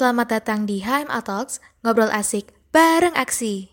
[0.00, 3.68] Selamat datang di HMA Talks, ngobrol asik bareng aksi.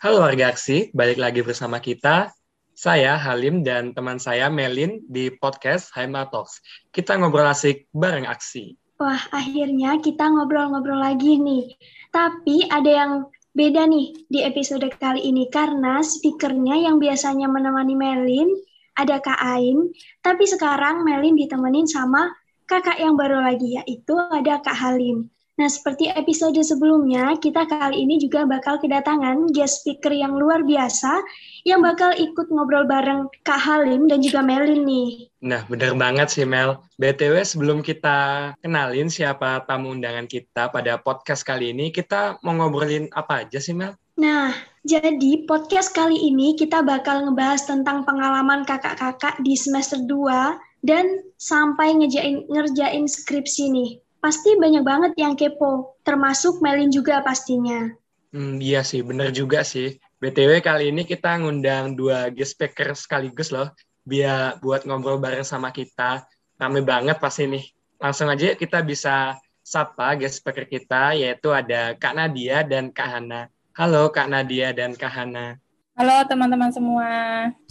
[0.00, 2.32] Halo warga aksi, balik lagi bersama kita.
[2.72, 6.64] Saya Halim dan teman saya Melin di podcast HMA Talks.
[6.88, 8.80] Kita ngobrol asik bareng aksi.
[8.96, 11.68] Wah, akhirnya kita ngobrol-ngobrol lagi nih.
[12.16, 13.12] Tapi ada yang
[13.58, 18.54] beda nih di episode kali ini karena speakernya yang biasanya menemani Melin
[18.94, 19.90] ada Kak Ain,
[20.22, 22.30] tapi sekarang Melin ditemenin sama
[22.70, 25.26] kakak yang baru lagi yaitu ada Kak Halim.
[25.58, 31.18] Nah, seperti episode sebelumnya, kita kali ini juga bakal kedatangan guest speaker yang luar biasa
[31.66, 35.26] yang bakal ikut ngobrol bareng Kak Halim dan juga Melin nih.
[35.42, 36.78] Nah, bener banget sih Mel.
[37.02, 43.10] BTW sebelum kita kenalin siapa tamu undangan kita pada podcast kali ini, kita mau ngobrolin
[43.10, 43.98] apa aja sih Mel?
[44.14, 44.54] Nah,
[44.86, 51.98] jadi podcast kali ini kita bakal ngebahas tentang pengalaman kakak-kakak di semester 2 dan sampai
[51.98, 57.90] ngejain, ngerjain skripsi nih pasti banyak banget yang kepo, termasuk Melin juga pastinya.
[58.34, 59.96] Hmm, iya sih, bener juga sih.
[60.18, 63.70] BTW kali ini kita ngundang dua guest speaker sekaligus loh,
[64.04, 66.26] biar buat ngobrol bareng sama kita.
[66.58, 67.64] Rame banget pasti nih.
[68.02, 73.48] Langsung aja kita bisa sapa guest speaker kita, yaitu ada Kak Nadia dan Kak Hana.
[73.78, 75.54] Halo Kak Nadia dan Kak Hana.
[75.94, 77.10] Halo teman-teman semua.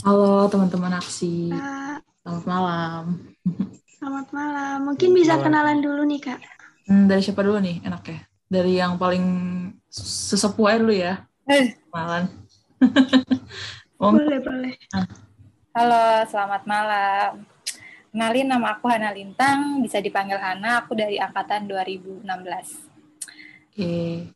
[0.04, 1.52] Halo teman-teman aksi.
[2.24, 3.04] Selamat malam.
[3.98, 4.94] Selamat malam.
[4.94, 5.46] Mungkin bisa malam.
[5.50, 6.40] kenalan dulu nih, Kak.
[6.86, 8.20] Hmm, dari siapa dulu nih enak ya?
[8.46, 9.26] Dari yang paling
[9.90, 11.14] sesepuh aja dulu ya.
[11.50, 11.74] Eh.
[11.90, 12.30] Malam.
[13.98, 14.78] Boleh, boleh.
[14.94, 15.10] Ah.
[15.74, 17.42] Halo, selamat malam.
[18.14, 22.22] Kenalin nama aku Hana Lintang, bisa dipanggil Hana, aku dari angkatan 2016.
[23.74, 24.30] Oke.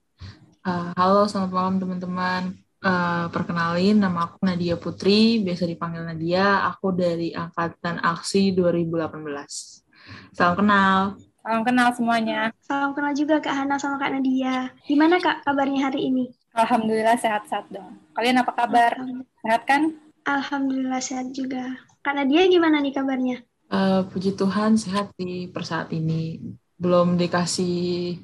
[0.66, 2.58] Uh, halo, selamat malam teman-teman.
[2.82, 6.66] Uh, perkenalin, nama aku Nadia Putri, biasa dipanggil Nadia.
[6.74, 9.86] Aku dari Angkatan Aksi 2018.
[10.34, 11.14] Salam kenal.
[11.46, 12.50] Salam kenal semuanya.
[12.66, 14.74] Salam kenal juga Kak Hana sama Kak Nadia.
[14.90, 16.34] Gimana Kak kabarnya hari ini?
[16.58, 18.02] Alhamdulillah sehat-sehat dong.
[18.18, 18.98] Kalian apa kabar?
[19.46, 19.94] Sehat kan?
[20.26, 21.78] Alhamdulillah sehat juga.
[22.02, 23.46] Kak Nadia gimana nih kabarnya?
[23.70, 26.42] Uh, puji Tuhan sehat di per saat ini
[26.82, 28.18] belum dikasih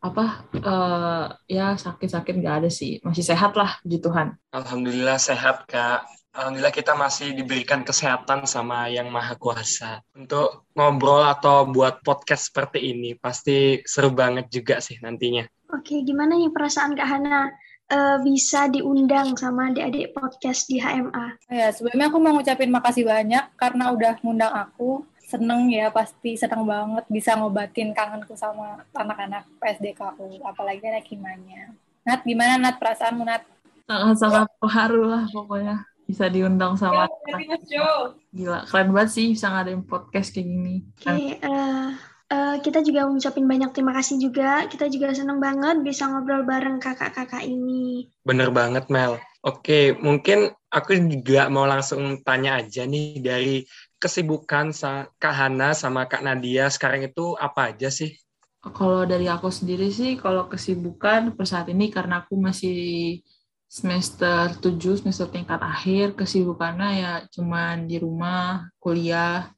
[0.00, 3.04] apa uh, ya sakit-sakit nggak ada sih.
[3.04, 4.32] Masih sehat lah puji Tuhan.
[4.56, 6.08] Alhamdulillah sehat kak.
[6.32, 10.00] Alhamdulillah kita masih diberikan kesehatan sama yang maha kuasa.
[10.16, 15.44] Untuk ngobrol atau buat podcast seperti ini pasti seru banget juga sih nantinya.
[15.76, 17.52] Oke gimana nih perasaan Kak Hana?
[17.88, 23.40] Uh, bisa diundang sama adik-adik podcast di HMA ya sebelumnya aku mau ngucapin makasih banyak
[23.56, 30.40] karena udah ngundang aku seneng ya pasti seneng banget bisa ngobatin kangenku sama anak-anak PSDKU
[30.40, 31.68] apalagi anak himanya
[32.08, 33.44] Nat gimana Nat perasaanmu Nat?
[33.84, 37.04] Sangat-sangat terharu lah pokoknya bisa diundang sama
[37.68, 37.92] ya,
[38.32, 40.76] gila keren banget sih bisa ngadain podcast kayak gini.
[40.96, 41.88] Oke okay, uh, uh,
[42.32, 44.64] eh, kita juga ngucapin banyak terima kasih juga.
[44.72, 48.08] Kita juga seneng banget bisa ngobrol bareng kakak-kakak ini.
[48.24, 49.20] Bener banget Mel.
[49.44, 54.70] Oke, mungkin aku juga mau langsung tanya aja nih dari kesibukan
[55.18, 58.14] Kak Hana sama Kak Nadia sekarang itu apa aja sih?
[58.58, 63.22] Kalau dari aku sendiri sih, kalau kesibukan per saat ini karena aku masih
[63.70, 69.50] semester 7, semester tingkat akhir, kesibukannya ya cuman di rumah, kuliah,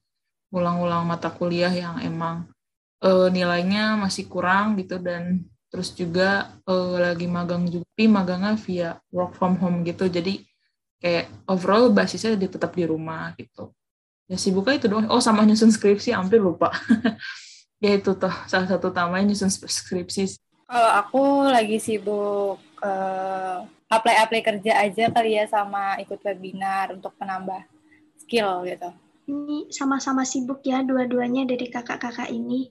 [0.53, 2.51] ulang-ulang mata kuliah yang emang
[3.01, 8.91] uh, nilainya masih kurang gitu dan terus juga uh, lagi magang juga, tapi magangnya via
[9.15, 10.43] work from home gitu, jadi
[11.01, 13.73] kayak overall basisnya tetap di rumah gitu
[14.31, 15.11] ya sibuknya itu doang.
[15.11, 16.71] Oh sama nyusun skripsi hampir lupa.
[17.81, 20.37] Ya itu tuh salah satu tamanya nyusun skripsi.
[20.69, 27.65] Kalau aku lagi sibuk uh, apply-apply kerja aja kali ya sama ikut webinar untuk penambah
[28.21, 28.93] skill gitu.
[29.33, 32.69] Ini sama-sama sibuk ya dua-duanya dari kakak-kakak ini.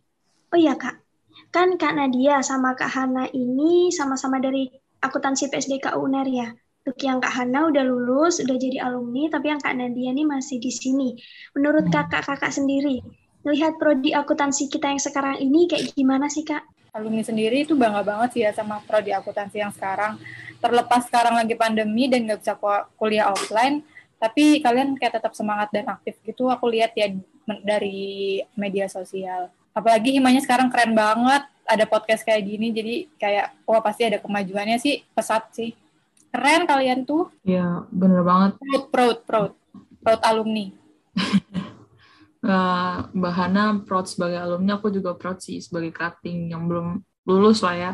[0.54, 1.02] Oh iya kak.
[1.50, 4.70] Kan kak Nadia sama kak Hana ini sama-sama dari
[5.02, 6.54] akuntansi PSDK UNER ya
[6.90, 10.58] untuk yang Kak Hana udah lulus, udah jadi alumni, tapi yang Kak Nadia nih masih
[10.58, 11.14] di sini.
[11.54, 11.94] Menurut hmm.
[11.94, 13.06] kakak-kakak sendiri,
[13.46, 16.66] melihat prodi akuntansi kita yang sekarang ini kayak gimana sih Kak?
[16.98, 20.18] Alumni sendiri itu bangga banget sih ya sama prodi akuntansi yang sekarang.
[20.58, 22.58] Terlepas sekarang lagi pandemi dan nggak bisa
[22.98, 23.86] kuliah offline,
[24.18, 26.50] tapi kalian kayak tetap semangat dan aktif gitu.
[26.50, 27.14] Aku lihat ya
[27.62, 29.54] dari media sosial.
[29.78, 34.82] Apalagi himanya sekarang keren banget, ada podcast kayak gini, jadi kayak wah pasti ada kemajuannya
[34.82, 35.78] sih, pesat sih.
[36.30, 37.34] Keren kalian tuh.
[37.42, 38.62] Iya, bener banget.
[38.62, 39.52] Proud, proud, proud.
[40.00, 40.72] Proud alumni.
[42.46, 47.62] uh, Mbak Hana proud sebagai alumni, aku juga proud sih sebagai cutting yang belum lulus
[47.66, 47.94] lah ya.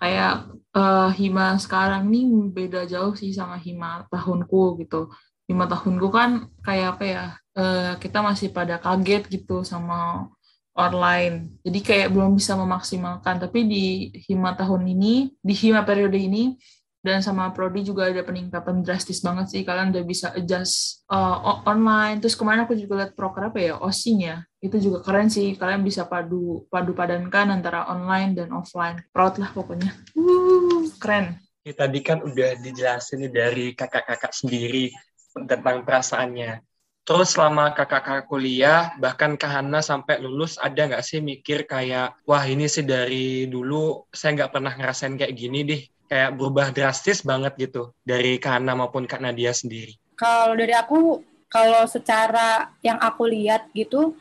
[0.00, 5.12] kayak uh, hima sekarang nih beda jauh sih sama hima tahunku gitu
[5.44, 7.24] hima tahunku kan kayak apa ya
[7.58, 10.24] uh, kita masih pada kaget gitu sama
[10.72, 13.84] online jadi kayak belum bisa memaksimalkan tapi di
[14.30, 16.56] hima tahun ini di hima periode ini
[17.00, 19.62] dan sama prodi juga ada peningkatan drastis banget sih.
[19.64, 22.20] Kalian udah bisa adjust uh, online.
[22.20, 23.74] Terus kemarin aku juga lihat proker apa ya?
[23.80, 24.44] Osing ya?
[24.60, 25.56] Itu juga keren sih.
[25.56, 29.00] Kalian bisa padu padu padankan antara online dan offline.
[29.16, 29.96] Proud lah pokoknya.
[30.12, 31.40] Uh, keren.
[31.64, 34.92] Ya, tadi kan udah dijelasin nih dari kakak-kakak sendiri
[35.32, 36.60] tentang perasaannya.
[37.04, 42.68] Terus selama kakak-kakak kuliah, bahkan Kahana sampai lulus, ada nggak sih mikir kayak, wah ini
[42.68, 47.94] sih dari dulu saya nggak pernah ngerasain kayak gini deh kayak berubah drastis banget gitu
[48.02, 49.94] dari Kana maupun Kak Nadia sendiri?
[50.18, 54.18] Kalau dari aku, kalau secara yang aku lihat gitu,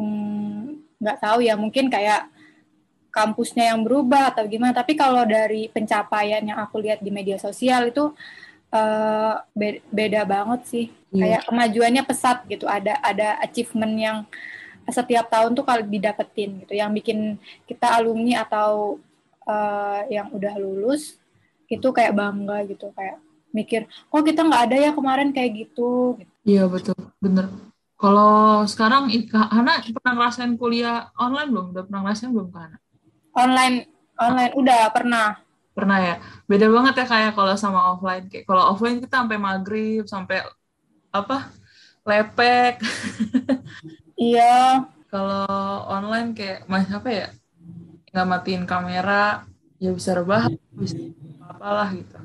[0.00, 2.24] hmm, nggak hmm, tahu ya mungkin kayak
[3.12, 4.72] kampusnya yang berubah atau gimana.
[4.72, 8.16] Tapi kalau dari pencapaian yang aku lihat di media sosial itu
[8.72, 9.34] uh,
[9.92, 10.86] beda banget sih.
[11.12, 11.20] Hmm.
[11.20, 12.64] Kayak kemajuannya pesat gitu.
[12.64, 14.18] Ada ada achievement yang
[14.88, 16.72] setiap tahun tuh kalau didapetin gitu.
[16.72, 17.18] Yang bikin
[17.68, 18.96] kita alumni atau
[19.46, 21.16] uh, yang udah lulus
[21.70, 26.18] itu kayak bangga gitu kayak mikir kok kita nggak ada ya kemarin kayak gitu?
[26.46, 26.96] Iya betul.
[27.18, 27.50] Bener.
[28.00, 31.66] Kalau sekarang Hana pernah ngerasain kuliah online belum?
[31.76, 32.78] Udah pernah ngerasain belum Hana?
[33.36, 33.76] Online
[34.16, 34.52] online.
[34.56, 35.28] Udah pernah.
[35.76, 36.14] Pernah ya?
[36.48, 38.24] Beda banget ya kayak kalau sama offline.
[38.32, 40.38] Kayak kalau offline kita sampai maghrib sampai
[41.12, 41.50] apa
[42.06, 42.74] lepek.
[44.20, 44.84] Iya.
[45.08, 47.26] Kalau online kayak mas apa ya
[48.10, 49.46] nggak matiin kamera
[49.78, 50.98] ya bisa rebahan bisa
[51.46, 52.18] apalah gitu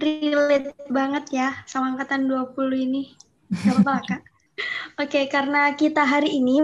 [0.00, 3.02] relate banget ya sama angkatan 20 ini
[3.50, 4.22] gak apa kak
[5.00, 6.60] Oke, karena kita hari ini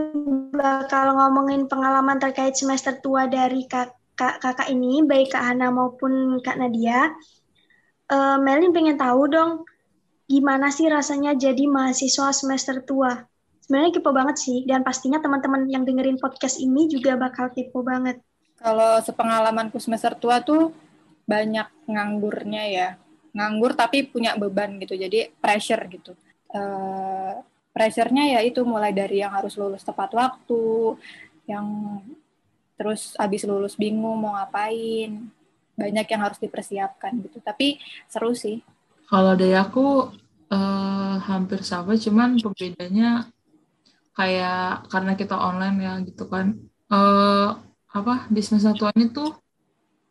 [0.53, 6.61] bakal ngomongin pengalaman terkait semester tua dari kakak, kakak ini, baik Kak Hana maupun Kak
[6.61, 7.13] Nadia.
[8.13, 9.65] Uh, Melin pengen tahu dong,
[10.29, 13.25] gimana sih rasanya jadi mahasiswa semester tua?
[13.65, 18.21] Sebenarnya kepo banget sih, dan pastinya teman-teman yang dengerin podcast ini juga bakal kepo banget.
[18.57, 20.73] Kalau sepengalamanku semester tua tuh
[21.29, 22.89] banyak nganggurnya ya.
[23.37, 24.97] Nganggur tapi punya beban gitu.
[24.97, 26.13] Jadi pressure gitu.
[26.51, 27.37] Uh,
[27.77, 30.97] pressure-nya ya itu mulai dari yang harus lulus tepat waktu,
[31.45, 32.01] yang
[32.81, 35.29] terus habis lulus bingung mau ngapain.
[35.77, 37.45] Banyak yang harus dipersiapkan gitu.
[37.45, 37.77] Tapi
[38.09, 38.65] seru sih.
[39.07, 40.09] Kalau dari aku
[40.49, 43.29] uh, hampir sama, cuman perbedaannya
[44.17, 46.57] kayak karena kita online ya gitu kan.
[46.89, 47.61] Uh,
[48.03, 48.29] apa
[48.77, 49.31] tua ini tuh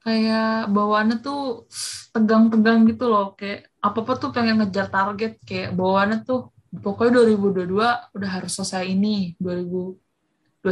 [0.06, 1.66] kayak bawaannya tuh
[2.14, 3.34] tegang-tegang gitu loh.
[3.34, 5.42] Kayak apa apa tuh pengen ngejar target.
[5.42, 9.34] Kayak bawaannya tuh pokoknya 2022 udah harus selesai ini.
[9.42, 10.66] 2021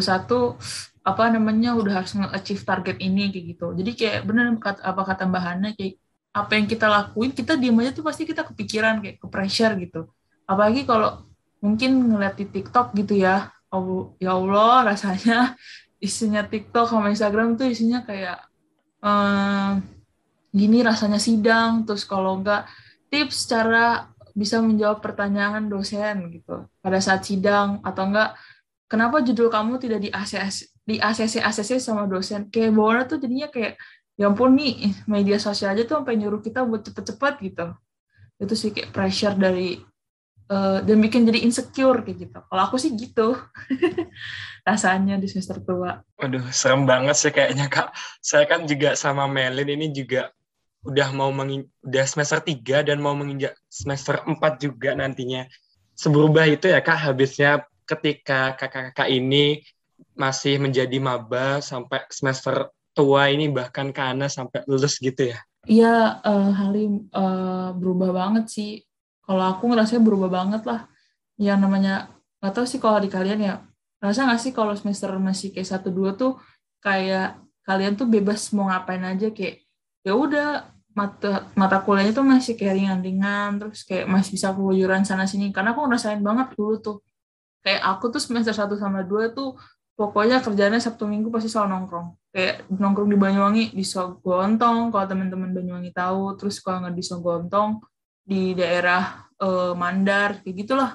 [1.04, 3.68] apa namanya udah harus nge-achieve target ini kayak gitu.
[3.76, 6.00] Jadi kayak bener apa kata bahannya kayak
[6.34, 10.08] apa yang kita lakuin kita diem aja tuh pasti kita kepikiran kayak ke pressure gitu.
[10.48, 11.28] Apalagi kalau
[11.60, 15.58] mungkin ngeliat di TikTok gitu ya oh ya Allah rasanya
[16.04, 18.44] isinya TikTok sama Instagram tuh isinya kayak
[19.00, 19.80] uh,
[20.52, 22.68] gini rasanya sidang terus kalau enggak
[23.08, 27.80] tips cara bisa menjawab pertanyaan dosen gitu pada saat sidang.
[27.86, 28.36] Atau enggak
[28.92, 32.50] kenapa judul kamu tidak di ACC di ACC ACC sama dosen?
[32.52, 33.80] Kayak bawahnya tuh jadinya kayak
[34.14, 37.66] ya ampun nih media sosial aja tuh sampai nyuruh kita buat cepet-cepet gitu.
[38.42, 39.78] Itu sih kayak pressure dari
[40.50, 42.40] uh, dan bikin jadi insecure kayak gitu.
[42.44, 43.38] Kalau aku sih gitu
[44.64, 46.00] rasanya di semester tua.
[46.20, 47.92] Waduh, serem banget sih kayaknya kak.
[48.24, 50.32] Saya kan juga sama Melin ini juga
[50.84, 55.48] udah mau mengin udah semester 3 dan mau menginjak semester 4 juga nantinya.
[55.96, 59.64] Seberubah itu ya kak habisnya ketika kakak-kakak ini
[60.16, 65.40] masih menjadi maba sampai semester tua ini bahkan karena sampai lulus gitu ya.
[65.64, 68.72] Iya, uh, Halim uh, berubah banget sih
[69.24, 70.88] kalau aku ngerasa berubah banget lah
[71.40, 72.12] yang namanya
[72.44, 73.56] gak tau sih kalau di kalian ya
[74.04, 76.36] rasa gak sih kalau semester masih kayak satu dua tuh
[76.84, 79.64] kayak kalian tuh bebas mau ngapain aja kayak
[80.04, 85.26] ya udah mata mata kuliahnya tuh masih kayak ringan-ringan terus kayak masih bisa keluyuran sana
[85.26, 86.98] sini karena aku ngerasain banget dulu tuh.
[87.64, 89.56] Kayak aku tuh semester satu sama dua tuh
[89.96, 92.08] pokoknya kerjanya sabtu minggu pasti selalu nongkrong.
[92.36, 96.36] Kayak nongkrong di Banyuwangi di Sogontong kalau teman-teman Banyuwangi tahu.
[96.38, 97.80] Terus kalau nggak di Sogontong
[98.24, 100.92] di daerah uh, Mandar kayak gitulah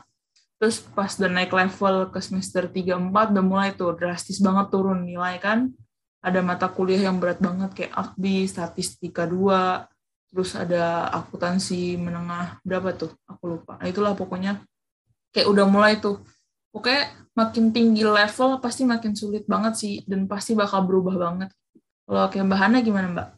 [0.58, 5.06] terus pas udah naik level ke semester 3 4 udah mulai tuh drastis banget turun
[5.06, 5.70] nilai kan?
[6.18, 9.86] Ada mata kuliah yang berat banget kayak akbi statistika 2
[10.28, 13.14] terus ada akuntansi menengah berapa tuh?
[13.24, 13.78] Aku lupa.
[13.78, 14.60] Nah itulah pokoknya.
[15.30, 16.20] Kayak udah mulai tuh.
[16.74, 21.54] Pokoknya makin tinggi level pasti makin sulit banget sih dan pasti bakal berubah banget.
[22.04, 23.28] Kalau kayak Mbak Hana gimana Mbak?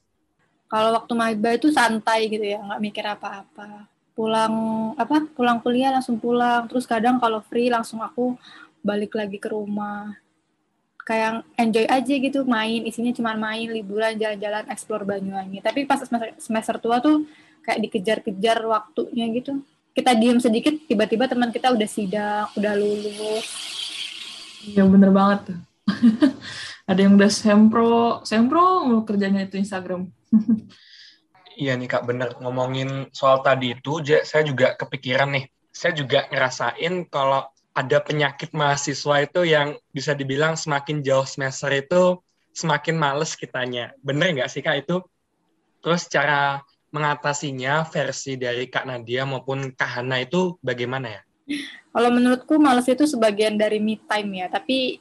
[0.70, 3.90] Kalau waktu maba itu santai gitu ya, nggak mikir apa-apa.
[4.20, 4.54] Pulang
[5.00, 5.24] apa?
[5.32, 6.68] Pulang kuliah langsung pulang.
[6.68, 8.36] Terus kadang kalau free langsung aku
[8.84, 10.12] balik lagi ke rumah.
[11.08, 15.64] Kayak enjoy aja gitu main, isinya cuma main, liburan, jalan-jalan, explore Banyuwangi.
[15.64, 17.24] Tapi pas semester, semester tua tuh
[17.64, 19.64] kayak dikejar-kejar waktunya gitu.
[19.96, 23.48] Kita diem sedikit, tiba-tiba teman kita udah sidang, udah lulus.
[24.68, 25.58] Iya bener banget tuh.
[26.90, 30.12] Ada yang udah sempro, sempro kerjanya itu Instagram.
[31.60, 32.32] Iya nih Kak, bener.
[32.40, 35.44] Ngomongin soal tadi itu, saya juga kepikiran nih.
[35.68, 37.44] Saya juga ngerasain kalau
[37.76, 42.16] ada penyakit mahasiswa itu yang bisa dibilang semakin jauh semester itu
[42.56, 43.92] semakin males kitanya.
[44.00, 45.04] Bener nggak sih Kak itu?
[45.84, 51.22] Terus cara mengatasinya versi dari Kak Nadia maupun Kak Hana itu bagaimana ya?
[51.92, 54.96] Kalau menurutku males itu sebagian dari me time ya, tapi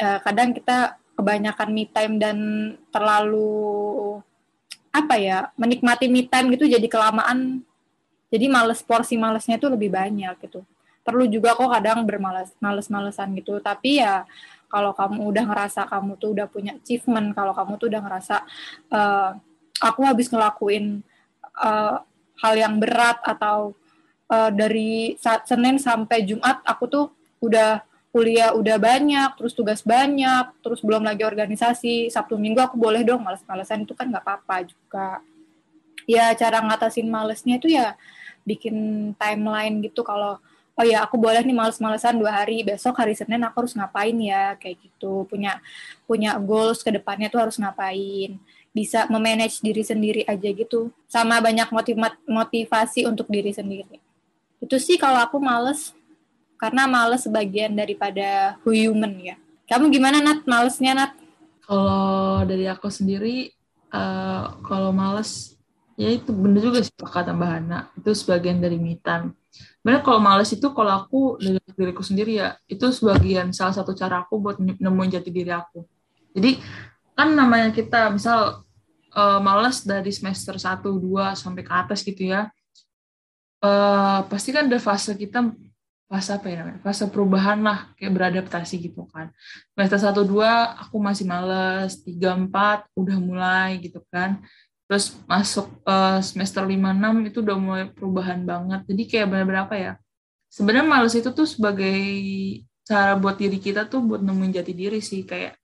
[0.00, 2.38] eh, kadang kita kebanyakan me time dan
[2.88, 4.18] terlalu
[4.90, 7.62] apa ya menikmati me time gitu jadi kelamaan.
[8.30, 10.62] Jadi males porsi malesnya itu lebih banyak gitu.
[11.02, 13.58] Perlu juga kok kadang bermalas males-malesan gitu.
[13.58, 14.22] Tapi ya
[14.70, 18.36] kalau kamu udah ngerasa kamu tuh udah punya achievement kalau kamu tuh udah ngerasa
[18.94, 19.30] uh,
[19.82, 21.02] aku habis ngelakuin
[21.58, 21.98] uh,
[22.38, 23.74] hal yang berat atau
[24.30, 27.06] uh, dari saat Senin sampai Jumat aku tuh
[27.42, 33.06] udah kuliah udah banyak, terus tugas banyak, terus belum lagi organisasi, Sabtu Minggu aku boleh
[33.06, 35.22] dong males-malesan itu kan nggak apa-apa juga.
[36.10, 37.94] Ya cara ngatasin malesnya itu ya
[38.42, 40.42] bikin timeline gitu kalau
[40.74, 44.58] oh ya aku boleh nih males-malesan dua hari, besok hari Senin aku harus ngapain ya
[44.58, 45.28] kayak gitu.
[45.30, 45.62] Punya
[46.08, 48.40] punya goals ke depannya tuh harus ngapain.
[48.74, 50.90] Bisa memanage diri sendiri aja gitu.
[51.06, 51.68] Sama banyak
[52.26, 54.02] motivasi untuk diri sendiri.
[54.58, 55.94] Itu sih kalau aku males
[56.60, 59.36] karena males sebagian daripada human ya.
[59.64, 60.44] Kamu gimana Nat?
[60.44, 61.12] Malesnya Nat?
[61.64, 63.48] Kalau dari aku sendiri,
[63.88, 65.56] uh, kalau males,
[65.96, 67.88] ya itu bener juga sih kata Mbak Hana.
[67.96, 69.32] Itu sebagian dari time.
[69.80, 74.20] Bener kalau males itu kalau aku dari diriku sendiri ya, itu sebagian salah satu cara
[74.20, 75.88] aku buat nemuin jati diri aku.
[76.36, 76.60] Jadi
[77.16, 78.66] kan namanya kita misal
[79.16, 82.52] uh, males dari semester 1, 2 sampai ke atas gitu ya.
[83.60, 85.52] Uh, pasti kan ada fase kita
[86.10, 86.82] fase apa ya namanya?
[86.82, 89.30] Fase perubahan lah kayak beradaptasi gitu kan.
[89.70, 92.02] Semester satu dua aku masih males.
[92.02, 94.42] Tiga empat udah mulai gitu kan.
[94.90, 98.90] Terus masuk uh, semester lima enam itu udah mulai perubahan banget.
[98.90, 99.92] Jadi kayak benar-benar apa ya?
[100.50, 101.94] Sebenarnya males itu tuh sebagai
[102.82, 105.22] cara buat diri kita tuh buat nemuin jati diri sih.
[105.22, 105.54] Kayak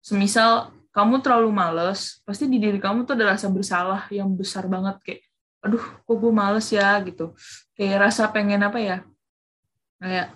[0.00, 4.96] semisal kamu terlalu males pasti di diri kamu tuh ada rasa bersalah yang besar banget.
[5.04, 5.20] Kayak
[5.60, 6.96] aduh kok gue males ya?
[7.04, 7.36] gitu.
[7.76, 9.04] Kayak rasa pengen apa ya
[10.00, 10.32] kayak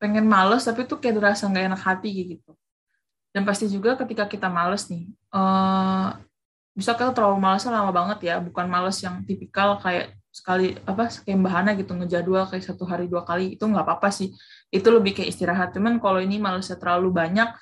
[0.00, 2.52] pengen males tapi tuh kayak terasa nggak enak hati gitu.
[3.30, 6.18] Dan pasti juga ketika kita males nih uh,
[6.74, 8.36] bisa kita terlalu males lama banget ya.
[8.40, 13.22] Bukan males yang tipikal kayak sekali apa kayak bahana gitu ngejadwal kayak satu hari dua
[13.22, 13.54] kali.
[13.54, 14.34] Itu nggak apa-apa sih.
[14.72, 15.68] Itu lebih kayak istirahat.
[15.76, 17.52] Cuman kalau ini malesnya terlalu banyak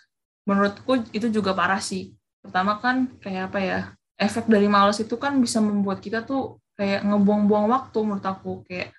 [0.48, 2.16] menurutku itu juga parah sih.
[2.40, 3.80] Pertama kan kayak apa ya
[4.16, 8.64] efek dari males itu kan bisa membuat kita tuh kayak ngebuang-buang waktu menurut aku.
[8.64, 8.96] Kayak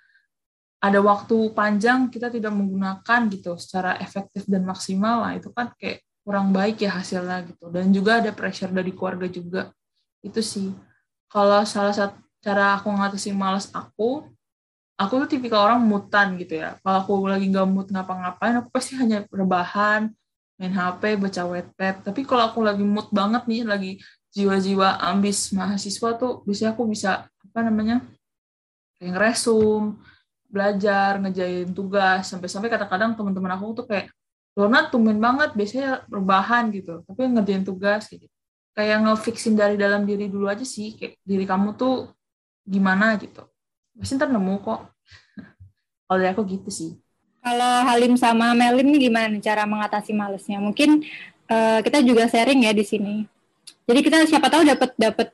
[0.80, 6.04] ada waktu panjang kita tidak menggunakan gitu secara efektif dan maksimal lah itu kan kayak
[6.24, 7.68] kurang baik ya hasilnya gitu.
[7.68, 9.62] Dan juga ada pressure dari keluarga juga.
[10.24, 10.72] Itu sih.
[11.28, 14.24] Kalau salah satu cara aku ngatasi malas aku
[14.96, 16.80] aku tuh tipikal orang mutan gitu ya.
[16.80, 20.12] Kalau aku lagi nggak mood ngapa-ngapain aku pasti hanya rebahan
[20.60, 23.92] main HP baca webpad tapi kalau aku lagi mood banget nih lagi
[24.36, 28.04] jiwa-jiwa ambis mahasiswa tuh biasanya aku bisa apa namanya
[29.00, 29.96] kayak ngeresum
[30.50, 34.10] belajar ngejain tugas sampai-sampai kadang-kadang teman-teman aku tuh kayak
[34.58, 37.06] Lona tumen banget biasanya rebahan gitu.
[37.06, 38.26] Tapi ngerjain tugas gitu.
[38.74, 42.12] Kayak ngefixin dari dalam diri dulu aja sih kayak diri kamu tuh
[42.66, 43.46] gimana gitu.
[43.96, 44.90] Pasti ntar nemu kok.
[46.10, 46.92] Kalau dari aku gitu sih.
[47.40, 50.60] Kalau Halim sama Melim nih gimana nih cara mengatasi malesnya?
[50.60, 51.08] Mungkin
[51.48, 53.16] uh, kita juga sharing ya di sini.
[53.88, 55.28] Jadi kita siapa tahu dapat dapat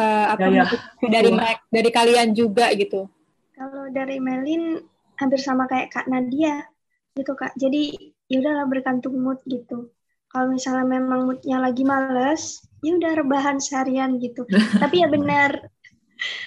[0.00, 1.08] uh, apa ya, ya.
[1.12, 3.10] dari mereka dari kalian juga gitu
[3.96, 4.76] dari Melin
[5.16, 6.60] hampir sama kayak Kak Nadia
[7.16, 7.56] gitu Kak.
[7.56, 7.96] Jadi
[8.28, 9.88] ya udahlah bergantung mood gitu.
[10.28, 14.44] Kalau misalnya memang moodnya lagi males, ya udah rebahan seharian gitu.
[14.82, 15.72] Tapi ya benar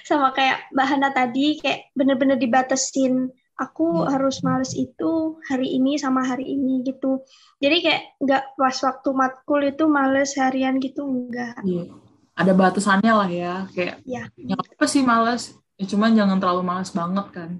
[0.06, 3.30] sama kayak Bahana tadi kayak bener-bener dibatasin
[3.60, 4.08] aku hmm.
[4.08, 7.20] harus males itu hari ini sama hari ini gitu.
[7.60, 11.60] Jadi kayak nggak pas waktu matkul itu males harian gitu enggak.
[11.66, 11.92] Iya.
[12.40, 14.24] Ada batasannya lah ya, kayak ya.
[14.56, 15.52] apa sih males?
[15.80, 17.50] Ya, cuman jangan terlalu malas banget kan.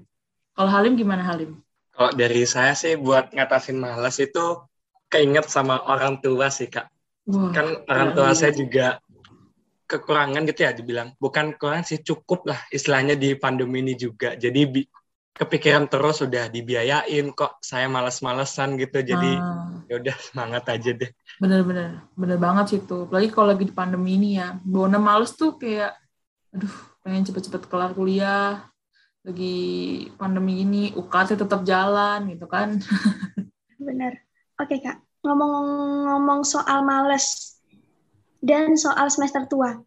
[0.53, 1.57] Kalau Halim gimana Halim?
[1.89, 4.61] Kalau dari saya sih buat ngatasin malas itu
[5.09, 6.85] keinget sama orang tua sih kak.
[7.25, 8.37] Wah, kan orang tua iya.
[8.37, 9.01] saya juga
[9.89, 11.17] kekurangan gitu ya dibilang.
[11.17, 14.37] Bukan kekurangan sih, cukup lah istilahnya di pandemi ini juga.
[14.37, 14.81] Jadi bi
[15.31, 19.79] kepikiran terus udah dibiayain kok saya males-malesan gitu jadi ah.
[19.87, 21.07] ya udah semangat aja deh
[21.39, 25.55] bener-bener bener banget sih tuh apalagi kalau lagi di pandemi ini ya Bona males tuh
[25.55, 25.95] kayak
[26.51, 28.65] aduh pengen cepet-cepet kelar kuliah
[29.21, 32.81] lagi pandemi ini UKT tetap jalan gitu kan.
[33.85, 34.17] Bener.
[34.57, 35.01] Oke kak.
[35.21, 37.57] Ngomong-ngomong soal males
[38.41, 39.77] dan soal semester tua.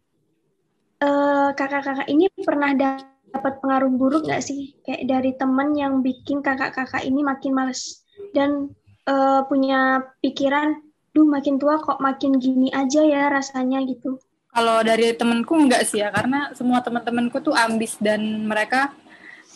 [1.03, 4.79] Eh, kakak-kakak ini pernah dapat pengaruh buruk nggak sih?
[4.87, 8.71] Kayak dari temen yang bikin kakak-kakak ini makin males dan
[9.11, 10.79] uh, punya pikiran,
[11.11, 14.23] duh makin tua kok makin gini aja ya rasanya gitu.
[14.55, 18.95] Kalau dari temenku enggak sih ya, karena semua teman-temanku tuh ambis dan mereka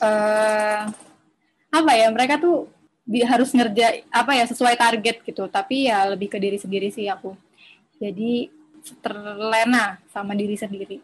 [0.03, 0.91] uh,
[1.71, 2.67] apa ya, mereka tuh
[3.07, 5.47] harus ngerja apa ya sesuai target gitu.
[5.47, 7.31] Tapi ya lebih ke diri sendiri sih aku.
[7.95, 8.51] Jadi
[8.99, 10.99] terlena sama diri sendiri.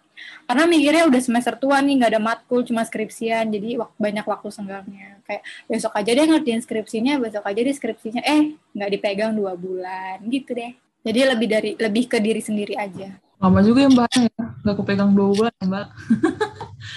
[0.48, 4.50] Karena mikirnya udah semester tua nih, nggak ada matkul, cuma skripsian, jadi wak banyak waktu
[4.52, 5.24] senggangnya.
[5.24, 10.20] Kayak besok aja deh ngerjain skripsinya, besok aja deh skripsinya, eh nggak dipegang dua bulan,
[10.28, 10.72] gitu deh.
[11.06, 13.25] Jadi lebih dari lebih ke diri sendiri aja.
[13.36, 14.32] Lama juga ya mbak ya,
[14.64, 15.88] nggak kepegang dua bulan ya, mbak.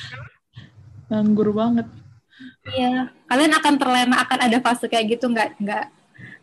[1.08, 1.86] Nganggur banget.
[2.68, 5.84] Iya, kalian akan terlena, akan ada fase kayak gitu, nggak nggak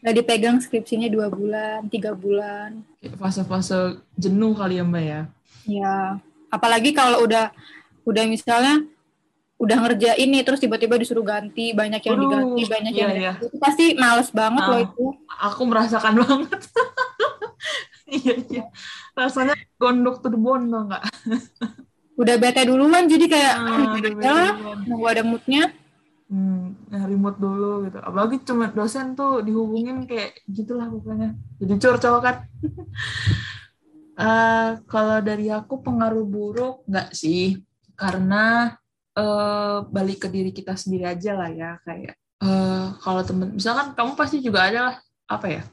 [0.04, 2.84] nggak dipegang skripsinya dua bulan, tiga bulan.
[3.18, 5.22] Fase-fase jenuh kali ya Mbak ya?
[5.66, 5.96] Ya,
[6.54, 7.50] apalagi kalau udah
[8.06, 8.86] udah misalnya
[9.56, 13.34] udah ngerjain nih terus tiba-tiba disuruh ganti banyak yang Aduh, diganti banyak iya, yang iya.
[13.40, 16.62] itu pasti males banget nah, loh itu aku merasakan banget
[18.10, 18.64] iya iya.
[19.18, 21.04] Rasanya gondok tuh bone nggak?
[22.16, 24.38] Udah bete duluan jadi kayak ah, ya
[24.88, 25.74] nunggu ada moodnya.
[26.26, 28.02] Hmm, remote dulu gitu.
[28.02, 31.38] Apalagi cuma dosen tuh dihubungin kayak gitulah pokoknya.
[31.62, 32.36] Jadi cowok kan.
[34.18, 37.62] Uh, kalau dari aku pengaruh buruk nggak sih?
[37.94, 38.74] Karena
[39.16, 44.12] uh, balik ke diri kita sendiri aja lah ya kayak uh, kalau temen misalkan kamu
[44.20, 45.64] pasti juga ada lah apa ya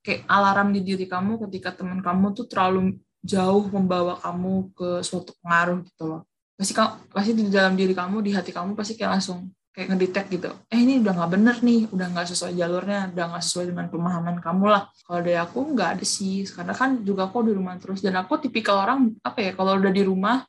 [0.00, 5.36] kayak alarm di diri kamu ketika teman kamu tuh terlalu jauh membawa kamu ke suatu
[5.44, 6.20] pengaruh gitu loh.
[6.56, 6.72] Pasti
[7.12, 10.50] pasti di dalam diri kamu di hati kamu pasti kayak langsung kayak ngedetect gitu.
[10.72, 14.36] Eh ini udah nggak bener nih udah nggak sesuai jalurnya udah nggak sesuai dengan pemahaman
[14.40, 14.82] kamu lah.
[15.04, 18.00] Kalau dari aku nggak ada sih karena kan juga aku di rumah terus.
[18.00, 20.44] Dan aku tipikal orang apa ya kalau udah di rumah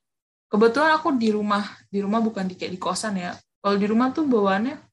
[0.52, 3.32] kebetulan aku di rumah di rumah bukan di kayak di kosan ya.
[3.62, 4.91] Kalau di rumah tuh bawaannya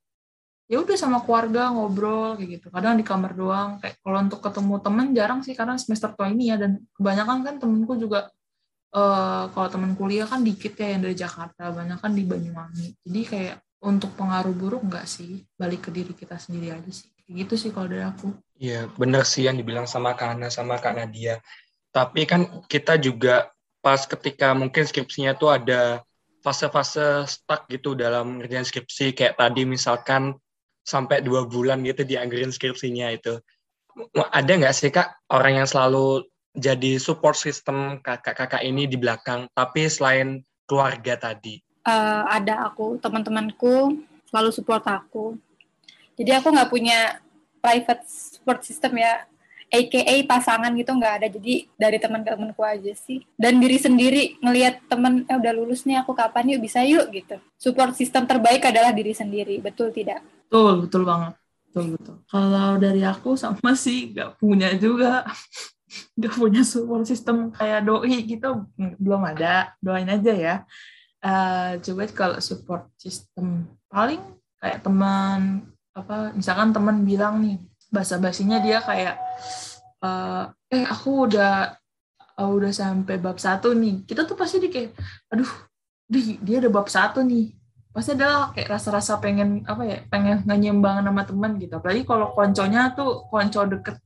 [0.68, 2.66] ya udah sama keluarga ngobrol kayak gitu.
[2.68, 3.80] Kadang di kamar doang.
[3.80, 6.60] Kayak kalau untuk ketemu temen jarang sih karena semester tua ini ya.
[6.60, 8.28] Dan kebanyakan kan temenku juga
[8.92, 11.72] uh, kalau temen kuliah kan dikit ya yang dari Jakarta.
[11.72, 13.00] Banyak kan di Banyuwangi.
[13.00, 15.40] Jadi kayak untuk pengaruh buruk nggak sih?
[15.56, 17.08] Balik ke diri kita sendiri aja sih.
[17.24, 18.36] Gitu sih kalau dari aku.
[18.60, 21.40] Iya benar sih yang dibilang sama Kak Ana sama Kak Nadia.
[21.88, 23.48] Tapi kan kita juga
[23.80, 26.04] pas ketika mungkin skripsinya tuh ada
[26.44, 29.16] fase-fase stuck gitu dalam ngerjain skripsi.
[29.16, 30.36] Kayak tadi misalkan
[30.88, 33.36] sampai dua bulan gitu dianggerin skripsinya itu.
[34.16, 36.24] Ada nggak sih kak orang yang selalu
[36.56, 41.60] jadi support system kakak-kakak ini di belakang tapi selain keluarga tadi?
[41.84, 44.00] Uh, ada aku teman-temanku
[44.32, 45.36] selalu support aku.
[46.16, 47.20] Jadi aku nggak punya
[47.60, 49.28] private support system ya
[49.68, 51.28] AKA pasangan gitu nggak ada.
[51.28, 53.24] Jadi dari teman-temanku aja sih.
[53.36, 56.60] Dan diri sendiri ngelihat temen eh udah lulus nih aku kapan yuk?
[56.64, 57.36] Bisa yuk gitu.
[57.60, 59.60] Support system terbaik adalah diri sendiri.
[59.60, 60.24] Betul tidak?
[60.48, 61.34] Betul betul banget.
[61.68, 62.16] Betul betul.
[62.26, 65.24] Kalau dari aku sama sih nggak punya juga.
[66.20, 68.68] Nggak punya support system kayak doi gitu.
[69.00, 69.72] Belum ada.
[69.80, 70.54] Doain aja ya.
[71.24, 74.20] Uh, coba kalau support system paling
[74.60, 75.64] kayak teman
[75.96, 79.16] apa misalkan teman bilang nih bahasa basinya dia kayak
[80.04, 81.74] uh, eh aku udah
[82.38, 84.04] uh, udah sampai bab satu nih.
[84.04, 84.94] Kita tuh pasti di kayak
[85.32, 85.50] aduh
[86.08, 87.56] di, dia udah bab satu nih.
[87.92, 91.72] Pasti adalah kayak rasa-rasa pengen apa ya pengen nganyembang sama teman gitu.
[91.76, 93.96] Apalagi kalau konconya tuh konco deket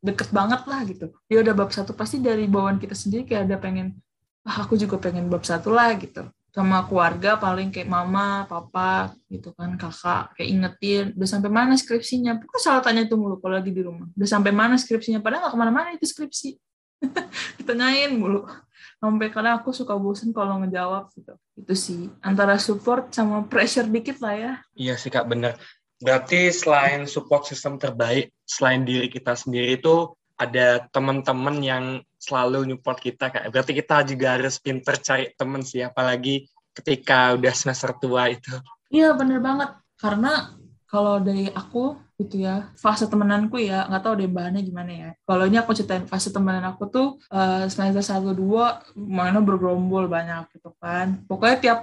[0.00, 1.06] deket banget lah gitu.
[1.28, 3.98] Dia udah bab satu pasti dari bawaan kita sendiri kayak ada pengen
[4.46, 6.22] ah aku juga pengen bab satu lah gitu
[6.56, 12.40] sama keluarga paling kayak mama, papa gitu kan, kakak kayak ingetin udah sampai mana skripsinya.
[12.40, 14.08] Pokoknya salah tanya itu mulu kalau lagi di rumah.
[14.16, 15.20] Udah sampai mana skripsinya?
[15.20, 16.56] Padahal nggak ke mana-mana itu skripsi.
[17.60, 18.48] Ditanyain mulu.
[18.96, 21.36] Sampai kadang aku suka bosen kalau ngejawab gitu.
[21.60, 24.52] Itu sih antara support sama pressure dikit lah ya.
[24.72, 25.60] Iya sih kak bener.
[26.00, 31.84] Berarti selain support sistem terbaik, selain diri kita sendiri itu ada teman-teman yang
[32.20, 33.48] selalu nyupport kita kak.
[33.48, 38.52] Berarti kita juga harus pinter cari temen sih, apalagi ketika udah semester tua itu.
[38.92, 40.52] Iya bener banget, karena
[40.86, 45.10] kalau dari aku gitu ya fase temenanku ya nggak tahu deh bahannya gimana ya.
[45.28, 50.48] Kalau ini aku ceritain fase temenan aku tuh uh, semester satu dua mainnya bergerombol banyak
[50.56, 51.20] gitu kan.
[51.28, 51.78] Pokoknya tiap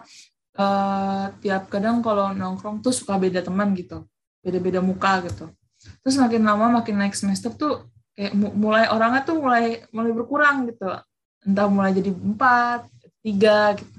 [0.57, 4.09] uh, tiap kadang kalau nongkrong tuh suka beda teman gitu.
[4.41, 5.53] Beda-beda muka gitu.
[6.01, 10.89] Terus makin lama makin naik semester tuh kayak mulai orangnya tuh mulai mulai berkurang gitu.
[11.43, 12.87] Entah mulai jadi empat
[13.25, 13.93] tiga gitu.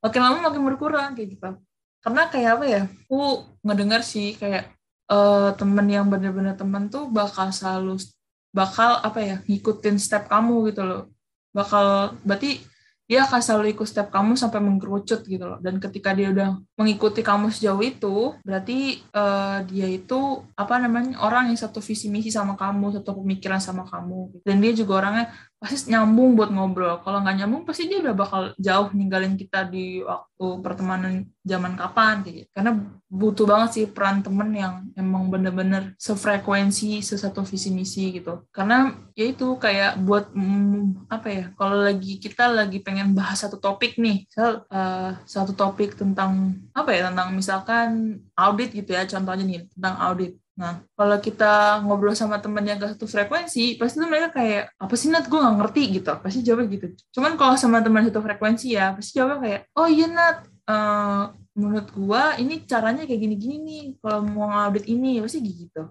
[0.00, 1.50] Makin lama makin berkurang kayak gitu.
[2.00, 3.20] Karena kayak apa ya aku
[3.66, 4.70] ngedengar sih kayak
[5.10, 7.98] uh, temen yang bener-bener temen tuh bakal selalu
[8.54, 11.02] bakal apa ya ngikutin step kamu gitu loh.
[11.50, 12.62] Bakal berarti
[13.06, 15.62] dia akan selalu ikut step kamu sampai mengkerucut gitu loh.
[15.62, 21.54] Dan ketika dia udah mengikuti kamu sejauh itu, berarti uh, dia itu apa namanya orang
[21.54, 24.42] yang satu visi misi sama kamu, satu pemikiran sama kamu.
[24.42, 27.00] Dan dia juga orangnya pasti nyambung buat ngobrol.
[27.00, 32.20] Kalau nggak nyambung, pasti dia udah bakal jauh ninggalin kita di waktu pertemanan zaman kapan
[32.28, 32.44] gitu.
[32.52, 32.76] Karena
[33.08, 38.44] butuh banget sih peran temen yang emang bener-bener sefrekuensi, sesatu visi misi gitu.
[38.52, 41.44] Karena ya itu kayak buat mm, apa ya?
[41.56, 46.92] Kalau lagi kita lagi pengen bahas satu topik nih, misal uh, satu topik tentang apa
[46.92, 47.08] ya?
[47.08, 50.36] Tentang misalkan audit gitu ya, contohnya nih tentang audit.
[50.56, 54.94] Nah, kalau kita ngobrol sama temen yang gak satu frekuensi, pasti tuh mereka kayak, apa
[54.96, 56.12] sih Nat, gue gak ngerti gitu.
[56.16, 56.86] Pasti jawabnya gitu.
[57.12, 61.88] Cuman kalau sama teman satu frekuensi ya, pasti jawabnya kayak, oh iya Nat, uh, menurut
[61.96, 65.88] gua ini caranya kayak gini-gini nih kalau mau ngaudit ini pasti gitu.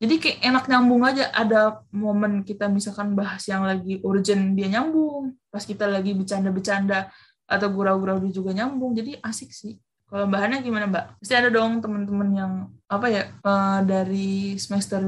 [0.00, 1.30] Jadi kayak enak nyambung aja.
[1.30, 5.36] Ada momen kita misalkan bahas yang lagi urgent dia nyambung.
[5.52, 7.12] Pas kita lagi bercanda-bercanda
[7.44, 8.96] atau gurau-gurau dia juga nyambung.
[8.96, 9.76] Jadi asik sih
[10.14, 11.18] kalau bahannya gimana mbak?
[11.18, 12.52] Pasti ada dong teman-teman yang
[12.86, 15.02] apa ya uh, dari semester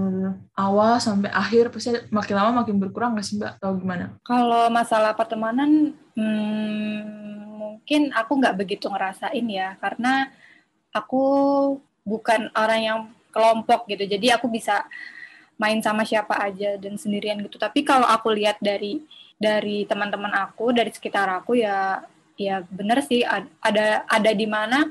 [0.59, 3.55] awal sampai akhir pasti makin lama makin berkurang nggak sih mbak?
[3.63, 4.19] Atau gimana?
[4.27, 6.99] Kalau masalah pertemanan hmm,
[7.55, 10.27] mungkin aku nggak begitu ngerasain ya karena
[10.91, 11.23] aku
[12.03, 12.99] bukan orang yang
[13.31, 14.11] kelompok gitu.
[14.11, 14.91] Jadi aku bisa
[15.55, 17.63] main sama siapa aja dan sendirian gitu.
[17.63, 19.07] Tapi kalau aku lihat dari
[19.39, 22.03] dari teman-teman aku dari sekitar aku ya
[22.37, 23.25] ya bener sih.
[23.61, 24.89] Ada ada di mana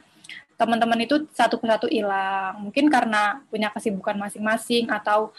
[0.60, 2.69] teman-teman itu satu persatu hilang.
[2.69, 5.31] Mungkin karena punya kesibukan masing-masing atau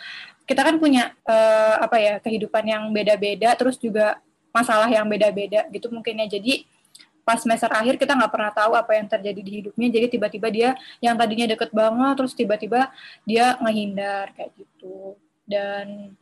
[0.46, 4.22] kita kan punya uh, apa ya kehidupan yang beda-beda terus juga
[4.54, 6.26] masalah yang beda-beda gitu mungkin ya.
[6.38, 6.64] Jadi
[7.26, 9.88] pas semester akhir kita nggak pernah tahu apa yang terjadi di hidupnya.
[9.90, 10.70] Jadi tiba-tiba dia
[11.02, 12.94] yang tadinya deket banget terus tiba-tiba
[13.26, 15.18] dia ngehindar kayak gitu.
[15.42, 16.14] Dan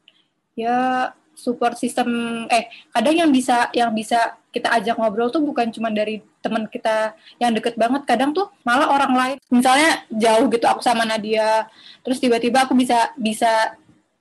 [0.56, 2.08] ya support system
[2.48, 7.18] eh kadang yang bisa yang bisa kita ajak ngobrol tuh bukan cuma dari teman kita
[7.42, 9.36] yang deket banget kadang tuh malah orang lain.
[9.50, 11.66] Misalnya jauh gitu aku sama Nadia
[12.06, 13.74] terus tiba-tiba aku bisa bisa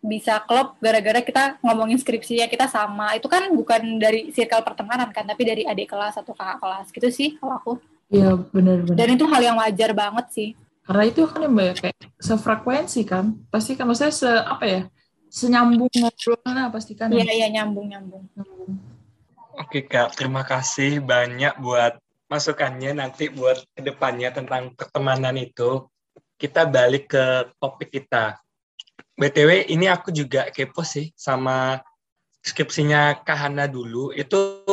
[0.04, 3.14] bisa klop gara-gara kita ngomongin skripsinya kita sama.
[3.16, 7.08] Itu kan bukan dari circle pertemanan kan tapi dari adik kelas atau kakak kelas gitu
[7.14, 7.74] sih kalau aku.
[8.10, 8.98] Iya benar benar.
[8.98, 10.50] Dan itu hal yang wajar banget sih.
[10.84, 13.38] Karena itu kan yang banyak kayak sefrekuensi kan.
[13.48, 14.82] Pasti kan maksudnya se apa ya
[15.34, 18.30] senyambung ngobrolnya pasti kan iya iya nyambung nyambung.
[18.38, 18.94] Nyambung
[19.58, 20.18] oke kak.
[20.18, 21.98] Terima kasih banyak buat
[22.30, 25.86] masukannya nanti buat ke depannya tentang pertemanan itu.
[26.38, 28.38] Kita balik ke topik kita.
[29.14, 31.80] BTW ini aku juga kepo sih sama
[32.42, 34.12] skripsinya Kahana dulu.
[34.12, 34.66] Itu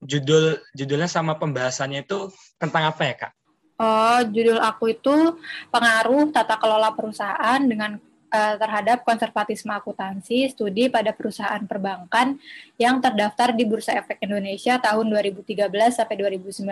[0.00, 3.32] judul judulnya sama pembahasannya itu tentang apa ya, Kak?
[3.74, 5.38] Oh, judul aku itu
[5.68, 8.00] pengaruh tata kelola perusahaan dengan
[8.34, 12.34] uh, terhadap konservatisme akuntansi studi pada perusahaan perbankan
[12.74, 16.66] yang terdaftar di Bursa Efek Indonesia tahun 2013 sampai 2019.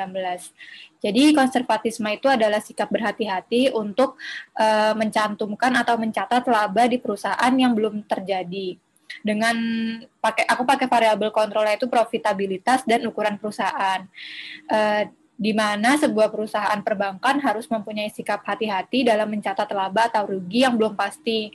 [0.98, 4.18] Jadi konservatisme itu adalah sikap berhati-hati untuk
[4.58, 8.74] uh, mencantumkan atau mencatat laba di perusahaan yang belum terjadi
[9.20, 9.54] dengan
[10.24, 14.08] pakai aku pakai variabel kontrolnya itu profitabilitas dan ukuran perusahaan.
[14.66, 15.04] Uh,
[15.36, 20.76] di mana sebuah perusahaan perbankan harus mempunyai sikap hati-hati dalam mencatat laba atau rugi yang
[20.76, 21.50] belum pasti.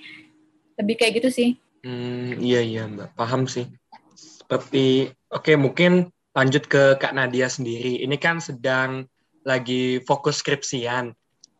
[0.77, 1.49] Lebih kayak gitu sih.
[1.81, 3.69] Hmm, iya iya Mbak, paham sih.
[4.17, 8.01] Seperti oke okay, mungkin lanjut ke Kak Nadia sendiri.
[8.03, 9.09] Ini kan sedang
[9.47, 11.15] lagi fokus skripsian.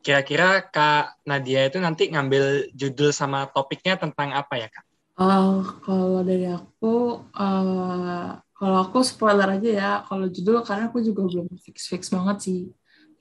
[0.06, 4.86] Kira-kira Kak Nadia itu nanti ngambil judul sama topiknya tentang apa ya Kak?
[5.17, 11.22] Oh, kalau dari aku uh, kalau aku spoiler aja ya, kalau judul karena aku juga
[11.30, 12.60] belum fix-fix banget sih.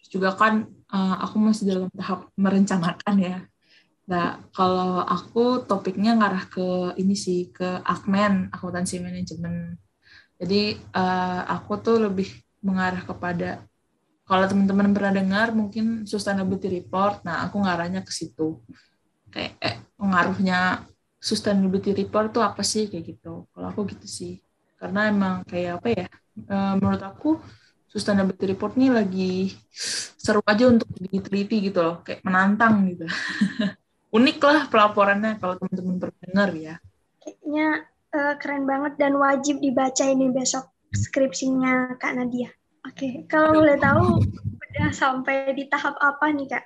[0.00, 3.36] Terus juga kan uh, aku masih dalam tahap merencanakan ya.
[4.08, 9.76] Nah, kalau aku topiknya ngarah ke ini sih, ke Akmen, akuntansi manajemen.
[10.40, 12.32] Jadi uh, aku tuh lebih
[12.64, 13.60] mengarah kepada
[14.24, 18.64] kalau teman-teman pernah dengar mungkin sustainability report, nah aku ngarahnya ke situ.
[19.28, 20.88] Kayak eh, pengaruhnya
[21.20, 23.44] sustainability report tuh apa sih kayak gitu.
[23.52, 24.45] Kalau aku gitu sih
[24.86, 26.06] karena emang kayak apa ya
[26.46, 27.30] uh, menurut aku
[27.90, 29.32] sustainability report ini lagi
[30.14, 33.06] seru aja untuk diteliti gitu loh kayak menantang gitu
[34.16, 36.74] unik lah pelaporannya kalau teman-teman berdengar ya.
[37.20, 37.68] Kayaknya
[38.16, 42.48] uh, keren banget dan wajib dibaca ini besok skripsinya Kak Nadia.
[42.86, 44.22] Oke, kalau boleh tahu
[44.56, 46.64] udah sampai di tahap apa nih Kak?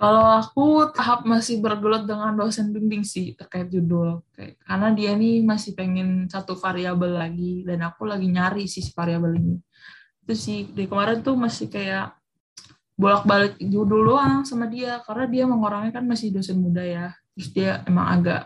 [0.00, 4.24] Kalau aku tahap masih bergelut dengan dosen bimbing sih terkait judul.
[4.64, 9.60] Karena dia nih masih pengen satu variabel lagi dan aku lagi nyari sih variabel ini.
[10.24, 12.16] Itu sih dari kemarin tuh masih kayak
[12.96, 17.12] bolak-balik judul doang sama dia karena dia mengorangnya kan masih dosen muda ya.
[17.36, 18.42] Terus dia emang agak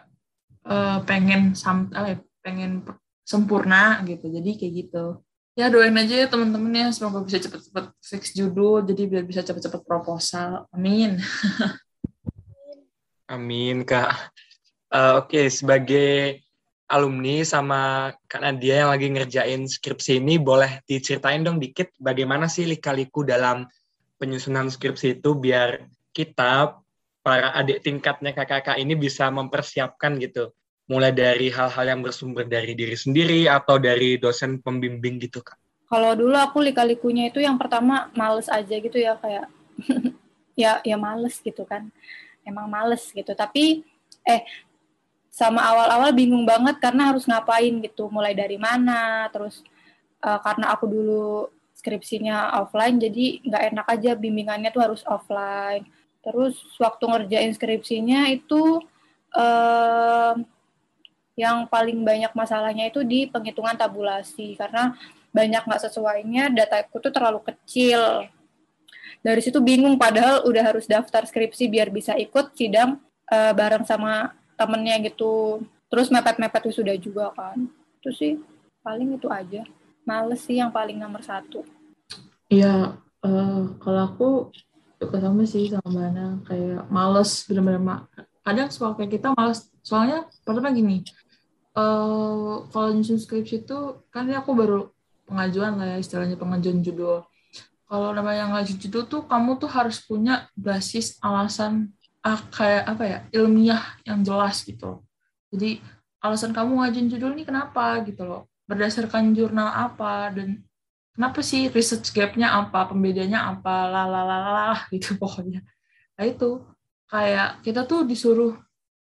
[0.66, 2.82] uh, pengen sam ya, pengen
[3.22, 4.26] sempurna gitu.
[4.26, 5.22] Jadi kayak gitu
[5.54, 9.82] ya doain aja ya teman-teman ya semoga bisa cepet-cepet fix judul jadi biar bisa cepet-cepet
[9.86, 10.66] proposal.
[10.74, 11.22] Amin.
[13.34, 14.34] Amin kak.
[14.90, 16.42] Uh, oke okay, sebagai
[16.90, 22.68] alumni sama kak Nadia yang lagi ngerjain skripsi ini boleh diceritain dong dikit bagaimana sih
[22.68, 23.64] lika-liku dalam
[24.20, 25.80] penyusunan skripsi itu biar
[26.14, 26.78] kita
[27.24, 30.52] para adik tingkatnya kakak-kakak ini bisa mempersiapkan gitu
[30.84, 35.56] mulai dari hal-hal yang bersumber dari diri sendiri atau dari dosen pembimbing gitu kak?
[35.88, 39.46] Kalau dulu aku lika-likunya itu yang pertama males aja gitu ya kayak
[40.62, 41.88] ya ya males gitu kan.
[42.44, 43.32] Emang males gitu.
[43.32, 43.84] Tapi
[44.24, 44.42] eh
[45.32, 48.12] sama awal-awal bingung banget karena harus ngapain gitu.
[48.12, 49.64] Mulai dari mana terus
[50.20, 55.88] uh, karena aku dulu skripsinya offline jadi nggak enak aja bimbingannya tuh harus offline.
[56.24, 58.80] Terus waktu ngerjain skripsinya itu
[59.36, 60.32] uh,
[61.34, 64.94] yang paling banyak masalahnya itu di penghitungan tabulasi karena
[65.34, 68.30] banyak nggak sesuainya dataku tuh terlalu kecil.
[69.18, 73.02] Dari situ bingung padahal udah harus daftar skripsi biar bisa ikut sidang
[73.34, 75.64] uh, bareng sama temennya gitu.
[75.90, 77.66] Terus mepet-mepet sudah juga kan.
[77.98, 78.38] Itu sih
[78.86, 79.66] paling itu aja.
[80.06, 81.66] Males sih yang paling nomor satu.
[82.46, 82.94] Iya
[83.26, 84.28] uh, kalau aku
[85.02, 88.06] juga sama sih sama mana kayak males bener-bener
[88.44, 89.66] kadang soal kayak kita males.
[89.82, 91.02] Soalnya pertama gini
[91.74, 93.78] uh, kalau nyusun skripsi itu
[94.10, 94.80] kan aku baru
[95.26, 97.26] pengajuan lah ya istilahnya pengajuan judul.
[97.84, 101.92] Kalau namanya ngajuin judul tuh kamu tuh harus punya basis alasan
[102.24, 105.04] ah, kayak apa ya ilmiah yang jelas gitu.
[105.52, 105.78] Jadi
[106.24, 110.64] alasan kamu ngajuin judul ini kenapa gitu loh berdasarkan jurnal apa dan
[111.12, 115.60] kenapa sih research gapnya apa pembedanya apa lalalalah gitu pokoknya
[116.16, 116.64] nah itu
[117.12, 118.56] kayak kita tuh disuruh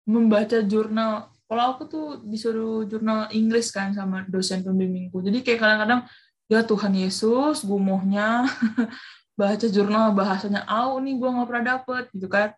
[0.09, 5.21] membaca jurnal kalau aku tuh disuruh jurnal Inggris kan sama dosen pembimbingku.
[5.21, 6.01] Jadi kayak kadang-kadang
[6.49, 8.49] ya Tuhan Yesus gumohnya
[9.39, 12.49] baca jurnal bahasanya au nih gue nggak pernah dapet gitu kan.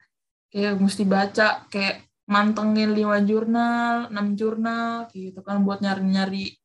[0.47, 6.55] Kayak mesti baca kayak mantengin lima jurnal enam jurnal gitu kan buat nyari-nyari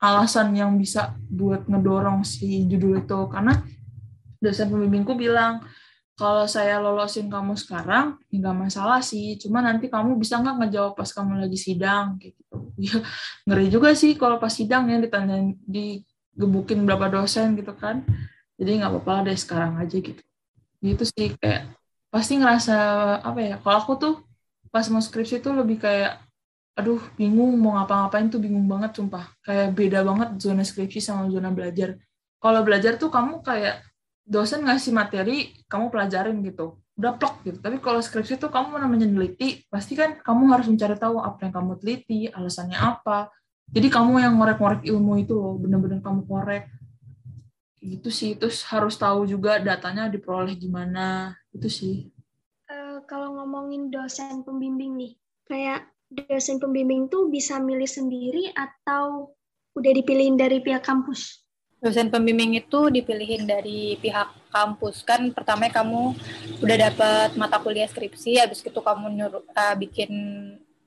[0.00, 3.20] alasan yang bisa buat ngedorong si judul itu.
[3.28, 3.52] Karena
[4.40, 5.60] dosen pembimbingku bilang
[6.16, 9.36] kalau saya lolosin kamu sekarang ya nggak masalah sih.
[9.36, 12.56] Cuma nanti kamu bisa nggak ngejawab pas kamu lagi sidang kayak gitu.
[12.76, 12.96] Ya
[13.48, 18.00] ngeri juga sih kalau pas sidang ya ditanya digebukin berapa dosen gitu kan.
[18.56, 20.22] Jadi nggak apa-apa deh sekarang aja gitu.
[20.80, 21.76] Gitu sih kayak
[22.08, 22.76] pasti ngerasa
[23.20, 24.14] apa ya kalau aku tuh
[24.72, 26.16] pas mau skripsi tuh lebih kayak
[26.76, 29.36] aduh bingung mau ngapa-ngapain tuh bingung banget sumpah.
[29.44, 32.00] Kayak beda banget zona skripsi sama zona belajar.
[32.40, 33.84] Kalau belajar tuh kamu kayak
[34.26, 36.82] dosen ngasih materi kamu pelajarin gitu.
[36.98, 37.62] Udah plok gitu.
[37.62, 41.54] Tapi kalau skripsi itu kamu namanya neliti pasti kan kamu harus mencari tahu apa yang
[41.54, 43.30] kamu teliti alasannya apa.
[43.70, 46.66] Jadi kamu yang ngorek-ngorek ilmu itu loh bener-bener kamu korek.
[47.78, 48.34] Gitu sih.
[48.34, 51.38] Terus harus tahu juga datanya diperoleh gimana.
[51.54, 52.10] Itu sih.
[52.66, 55.12] Uh, kalau ngomongin dosen pembimbing nih
[55.46, 59.30] kayak dosen pembimbing tuh bisa milih sendiri atau
[59.78, 61.45] udah dipilihin dari pihak kampus
[61.80, 65.04] dosen pembimbing itu dipilihin dari pihak kampus.
[65.04, 66.16] Kan pertama kamu
[66.64, 70.12] udah dapat mata kuliah skripsi habis itu kamu nyuruh uh, bikin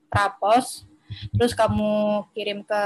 [0.09, 0.89] rapos
[1.33, 2.83] terus kamu kirim ke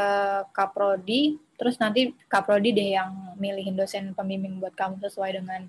[0.55, 5.67] kaprodi terus nanti kaprodi deh yang milihin dosen pembimbing buat kamu sesuai dengan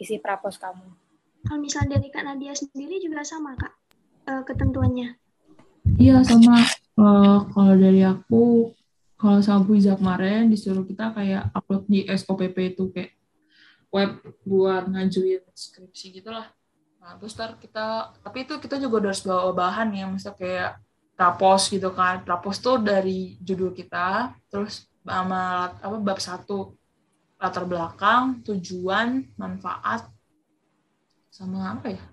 [0.00, 0.84] isi prapos kamu.
[1.44, 3.72] Kalau misalnya dari kak Nadia sendiri juga sama kak
[4.28, 5.16] uh, ketentuannya?
[5.96, 6.60] Iya sama.
[7.00, 8.72] Uh, kalau dari aku
[9.20, 13.12] kalau sama Bu Iza kemarin disuruh kita kayak upload di SOPP itu kayak
[13.92, 14.16] web
[14.48, 16.48] buat ngajuin skripsi gitulah.
[17.00, 20.70] Nah, terus ntar kita, tapi itu kita juga harus bawa bahan ya, misalnya kayak
[21.20, 22.24] rapos gitu kan.
[22.24, 26.76] Rapos tuh dari judul kita, terus sama apa bab satu
[27.40, 30.08] latar belakang, tujuan, manfaat,
[31.32, 32.04] sama apa ya?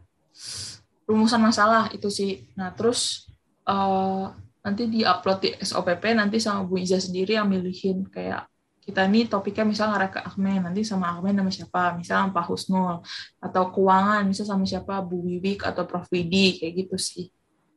[1.07, 2.47] Rumusan masalah itu sih.
[2.55, 3.31] Nah, terus
[3.67, 4.31] uh,
[4.67, 8.51] nanti di upload di SOPP nanti sama Bu Iza sendiri yang milihin kayak
[8.87, 13.03] kita ini topiknya misalnya ngarek ke Akmen, nanti sama Akmen nama siapa, misalnya Pak Husnul,
[13.43, 16.07] atau keuangan, misalnya sama siapa, Bu Wiwik atau Prof.
[16.07, 17.27] Widi, kayak gitu sih.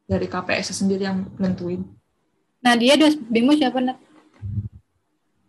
[0.07, 1.83] Dari KPS sendiri yang nentuin.
[2.63, 3.99] Nah, dia dos bimbing siapa, Nat?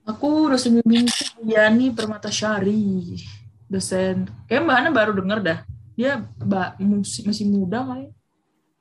[0.02, 1.06] Aku dosen bimbing
[1.46, 3.22] Yani Permata Syari.
[3.70, 5.60] Dosen, kayak Mbak Ana baru denger dah.
[5.94, 6.82] Dia mbak,
[7.22, 8.10] masih muda kali.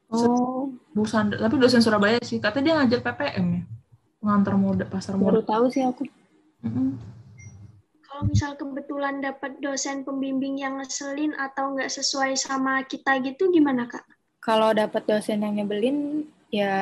[0.08, 0.79] Oh.
[0.90, 2.42] Bu Sandra, tapi dosen Surabaya sih.
[2.42, 3.62] Katanya dia ngajar PPM ya.
[4.20, 5.38] Pengantar moda, pasar moda.
[5.38, 6.04] Baru tahu sih aku.
[6.66, 6.98] Mm-mm.
[8.04, 13.86] Kalau misal kebetulan dapat dosen pembimbing yang ngeselin atau nggak sesuai sama kita gitu, gimana
[13.86, 14.02] kak?
[14.42, 16.74] Kalau dapat dosen yang nyebelin, ya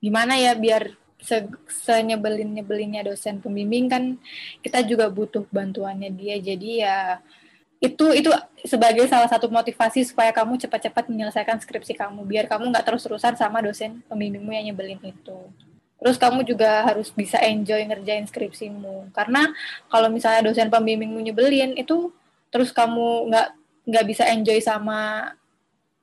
[0.00, 1.48] gimana ya biar se
[1.84, 4.20] senyebelin nyebelinnya dosen pembimbing kan
[4.60, 6.36] kita juga butuh bantuannya dia.
[6.40, 7.20] Jadi ya
[7.84, 8.32] itu itu
[8.64, 13.60] sebagai salah satu motivasi supaya kamu cepat-cepat menyelesaikan skripsi kamu biar kamu nggak terus-terusan sama
[13.60, 15.38] dosen pembimbingmu yang nyebelin itu.
[16.00, 19.12] Terus kamu juga harus bisa enjoy ngerjain skripsimu.
[19.12, 19.52] Karena
[19.92, 22.08] kalau misalnya dosen pembimbingmu nyebelin itu
[22.48, 23.48] terus kamu nggak
[23.84, 25.32] nggak bisa enjoy sama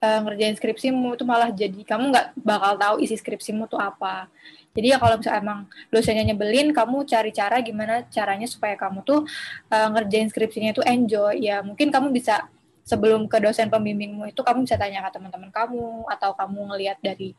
[0.02, 4.26] uh, ngerjain skripsimu itu malah jadi kamu nggak bakal tahu isi skripsimu tuh apa.
[4.72, 5.60] Jadi ya kalau misalnya emang
[5.92, 9.22] dosennya nyebelin, kamu cari cara gimana caranya supaya kamu tuh
[9.70, 11.38] uh, ngerjain skripsinya itu enjoy.
[11.38, 12.50] Ya mungkin kamu bisa
[12.82, 17.38] sebelum ke dosen pembimbingmu itu kamu bisa tanya ke teman-teman kamu atau kamu ngelihat dari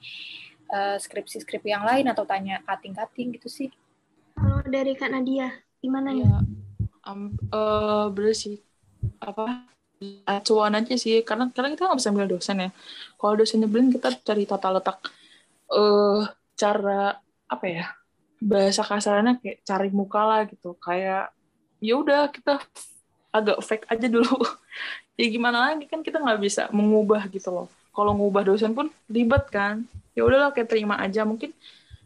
[0.71, 3.69] uh, skripsi-skripsi yang lain atau tanya kating-kating gitu sih.
[4.33, 5.51] Kalau dari Kak Nadia,
[5.83, 6.25] gimana nih?
[6.25, 6.37] Ya,
[7.05, 8.63] um, uh, bener sih.
[9.19, 9.67] Apa,
[10.27, 11.21] acuan aja sih.
[11.27, 12.69] Karena, karena kita nggak bisa ambil dosen ya.
[13.19, 14.97] Kalau dosen nyebelin, kita cari tata letak
[15.71, 17.17] uh, cara,
[17.49, 17.85] apa ya,
[18.43, 20.75] bahasa kasarnya kayak cari muka lah gitu.
[20.79, 21.31] Kayak,
[21.83, 22.59] ya udah kita
[23.33, 24.37] agak fake aja dulu.
[25.19, 27.67] ya gimana lagi kan kita nggak bisa mengubah gitu loh.
[27.93, 31.49] Kalau ngubah dosen pun ribet kan ya udahlah kayak terima aja mungkin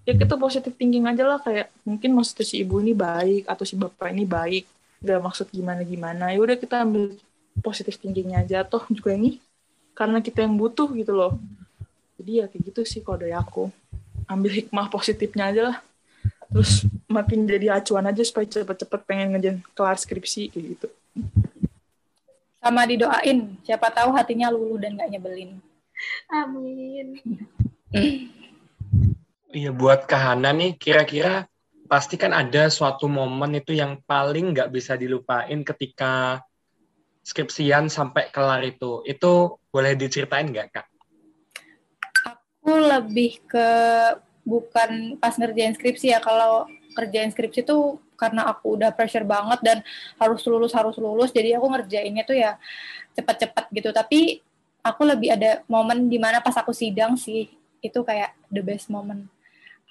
[0.07, 3.75] ya kita positif thinking aja lah kayak mungkin maksud si ibu ini baik atau si
[3.75, 4.63] bapak ini baik
[5.03, 7.13] gak maksud gimana gimana ya udah kita ambil
[7.61, 9.41] positif thinkingnya aja toh juga ini
[9.97, 11.41] karena kita yang butuh gitu loh.
[12.17, 13.69] Jadi ya kayak gitu sih kalau dari aku.
[14.27, 15.77] Ambil hikmah positifnya aja lah.
[16.53, 20.87] Terus makin jadi acuan aja supaya cepet-cepet pengen ngejar kelar skripsi kayak gitu.
[22.61, 23.55] Sama didoain.
[23.63, 25.57] Siapa tahu hatinya luluh dan gak nyebelin.
[26.29, 27.17] Amin.
[29.49, 31.47] Iya buat Kahana nih kira-kira
[31.87, 36.43] pasti kan ada suatu momen itu yang paling nggak bisa dilupain ketika
[37.27, 39.03] skripsian sampai kelar itu.
[39.03, 40.87] Itu boleh diceritain nggak kak?
[42.23, 43.67] Aku lebih ke
[44.47, 46.23] bukan pas ngerjain skripsi ya.
[46.23, 46.63] Kalau
[46.95, 49.77] kerjain skripsi tuh karena aku udah pressure banget dan
[50.17, 52.55] harus lulus harus lulus, jadi aku ngerjainnya tuh ya
[53.13, 53.91] cepat-cepat gitu.
[53.91, 54.41] Tapi
[54.81, 57.51] aku lebih ada momen di mana pas aku sidang sih
[57.83, 59.27] itu kayak the best moment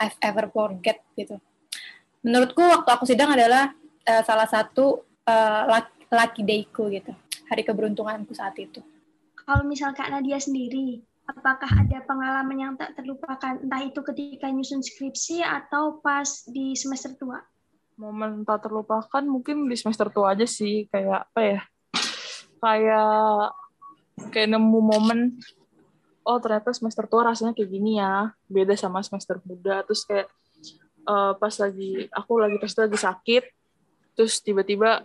[0.00, 1.38] I've ever forget gitu.
[2.24, 3.70] Menurutku waktu aku sidang adalah
[4.08, 5.62] uh, salah satu uh,
[6.16, 7.12] lucky dayku gitu,
[7.46, 8.80] hari keberuntunganku saat itu.
[9.36, 14.80] Kalau misal Kak Nadia sendiri, apakah ada pengalaman yang tak terlupakan, entah itu ketika nyusun
[14.80, 17.44] skripsi atau pas di semester tua?
[18.00, 21.60] Momen tak terlupakan mungkin di semester tua aja sih, kayak apa ya,
[22.58, 23.52] kayak
[24.32, 25.20] kayak nemu momen
[26.26, 28.34] oh ternyata semester tua rasanya kayak gini ya.
[28.50, 29.86] Beda sama semester muda.
[29.86, 30.26] Terus kayak
[31.06, 33.44] uh, pas lagi aku lagi pas lagi sakit
[34.18, 35.04] terus tiba-tiba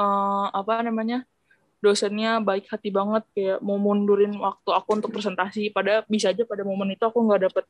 [0.00, 1.28] uh, apa namanya
[1.80, 5.72] dosennya baik hati banget kayak mau mundurin waktu aku untuk presentasi.
[5.72, 7.64] Pada bisa aja pada momen itu aku nggak dapet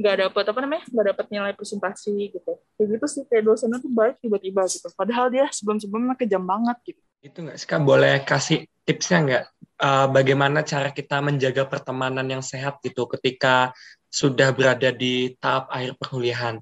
[0.00, 2.52] nggak dapet apa namanya nggak dapet nilai presentasi gitu.
[2.78, 4.86] Kayak gitu sih kayak dosennya tuh baik tiba-tiba gitu.
[4.94, 7.00] Padahal dia sebelum-sebelumnya kejam banget gitu.
[7.22, 9.44] Itu nggak sih boleh kasih tipsnya nggak?
[9.80, 13.72] Uh, bagaimana cara kita menjaga pertemanan yang sehat gitu ketika
[14.12, 16.60] sudah berada di tahap akhir perkuliahan.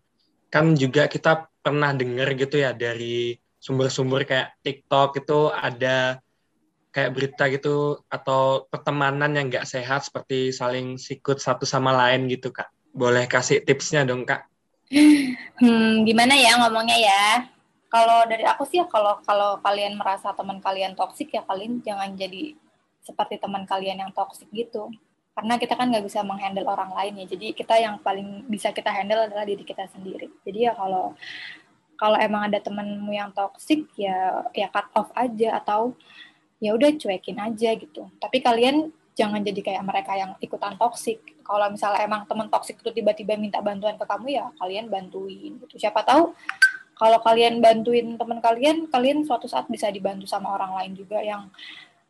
[0.52, 6.22] Kan juga kita pernah dengar gitu ya dari sumber-sumber kayak TikTok itu ada
[6.94, 12.50] kayak berita gitu atau pertemanan yang nggak sehat seperti saling sikut satu sama lain gitu
[12.50, 12.70] kak.
[12.90, 14.46] Boleh kasih tipsnya dong kak?
[15.58, 17.24] Hmm, gimana ya ngomongnya ya?
[17.90, 22.14] Kalau dari aku sih ya kalau kalau kalian merasa teman kalian toksik ya kalian jangan
[22.14, 22.54] jadi
[23.02, 24.86] seperti teman kalian yang toksik gitu
[25.38, 28.90] karena kita kan nggak bisa menghandle orang lain ya jadi kita yang paling bisa kita
[28.90, 31.14] handle adalah diri kita sendiri jadi ya kalau
[31.98, 35.98] kalau emang ada temenmu yang toksik ya ya cut off aja atau
[36.62, 38.06] ya udah cuekin aja gitu.
[38.22, 43.02] Tapi kalian jangan jadi kayak mereka yang ikutan toksik kalau misalnya emang teman toksik itu
[43.02, 45.74] tiba-tiba minta bantuan ke kamu ya kalian bantuin gitu.
[45.74, 46.38] Siapa tahu
[46.94, 51.50] kalau kalian bantuin teman kalian kalian suatu saat bisa dibantu sama orang lain juga yang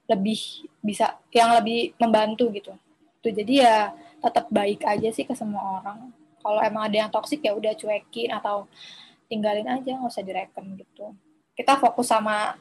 [0.05, 2.77] lebih bisa yang lebih membantu gitu.
[3.25, 3.77] Tuh jadi ya
[4.21, 6.13] tetap baik aja sih ke semua orang.
[6.45, 8.69] Kalau emang ada yang toksik ya udah cuekin atau
[9.29, 11.15] tinggalin aja nggak usah direken gitu.
[11.55, 12.57] Kita fokus sama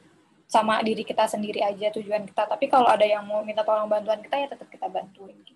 [0.48, 2.48] sama diri kita sendiri aja tujuan kita.
[2.48, 5.36] Tapi kalau ada yang mau minta tolong bantuan kita ya tetap kita bantuin.
[5.44, 5.52] Gitu,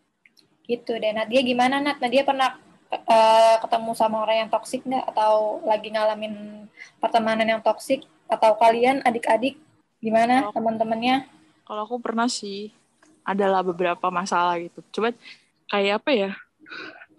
[0.68, 2.00] gitu deh Nadia gimana Nat?
[2.00, 2.56] Nadia pernah
[2.92, 5.04] uh, ketemu sama orang yang toksik nggak?
[5.12, 6.66] Atau lagi ngalamin
[7.00, 9.60] pertemanan yang toksik atau kalian adik-adik
[10.00, 11.28] gimana teman-temannya?
[11.72, 12.68] kalau aku pernah sih
[13.24, 14.84] adalah beberapa masalah gitu.
[14.92, 15.16] Coba
[15.72, 16.30] kayak apa ya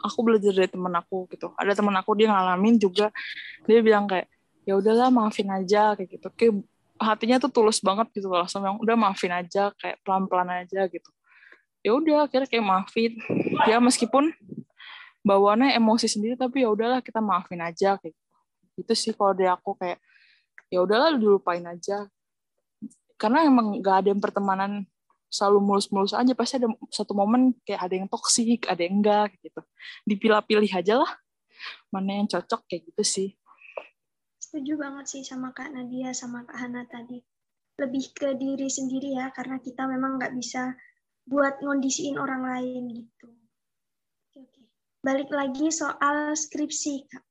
[0.04, 1.56] aku belajar dari temen aku gitu.
[1.56, 3.10] Ada temen aku dia ngalamin juga
[3.64, 4.28] dia bilang kayak
[4.68, 6.28] ya udahlah maafin aja kayak gitu.
[6.36, 6.54] Kayak
[7.00, 11.10] hatinya tuh tulus banget gitu langsung yang udah maafin aja kayak pelan pelan aja gitu.
[11.84, 13.12] Ya udah akhirnya kayak maafin.
[13.66, 14.36] Ya meskipun
[15.24, 18.38] bawaannya emosi sendiri tapi ya udahlah kita maafin aja kayak gitu.
[18.84, 20.04] Itu sih kalau dari aku kayak
[20.68, 22.12] ya udahlah dilupain aja.
[23.16, 24.84] Karena emang gak ada yang pertemanan
[25.34, 29.66] selalu mulus-mulus aja pasti ada satu momen kayak ada yang toksik ada yang enggak gitu.
[30.06, 31.12] Dipilah-pilih aja lah
[31.90, 33.30] mana yang cocok kayak gitu sih.
[34.38, 37.18] Setuju banget sih sama kak Nadia sama kak Hana tadi.
[37.82, 40.78] Lebih ke diri sendiri ya karena kita memang nggak bisa
[41.26, 43.34] buat ngondisiin orang lain gitu.
[44.38, 44.70] Oke.
[45.02, 47.26] Balik lagi soal skripsi kak.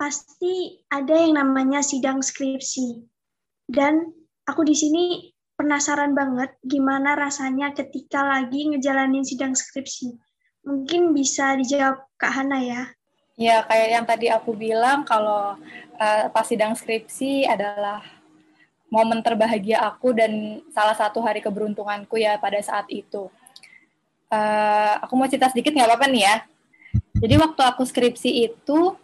[0.00, 3.04] Pasti ada yang namanya sidang skripsi.
[3.68, 4.08] Dan
[4.48, 5.29] aku di sini
[5.60, 10.16] penasaran banget gimana rasanya ketika lagi ngejalanin sidang skripsi.
[10.64, 12.82] Mungkin bisa dijawab Kak Hana ya.
[13.36, 15.60] Ya, kayak yang tadi aku bilang kalau
[16.00, 18.00] uh, pas sidang skripsi adalah
[18.88, 23.28] momen terbahagia aku dan salah satu hari keberuntunganku ya pada saat itu.
[24.32, 26.36] Uh, aku mau cerita sedikit nggak apa-apa nih ya.
[27.20, 28.96] Jadi waktu aku skripsi itu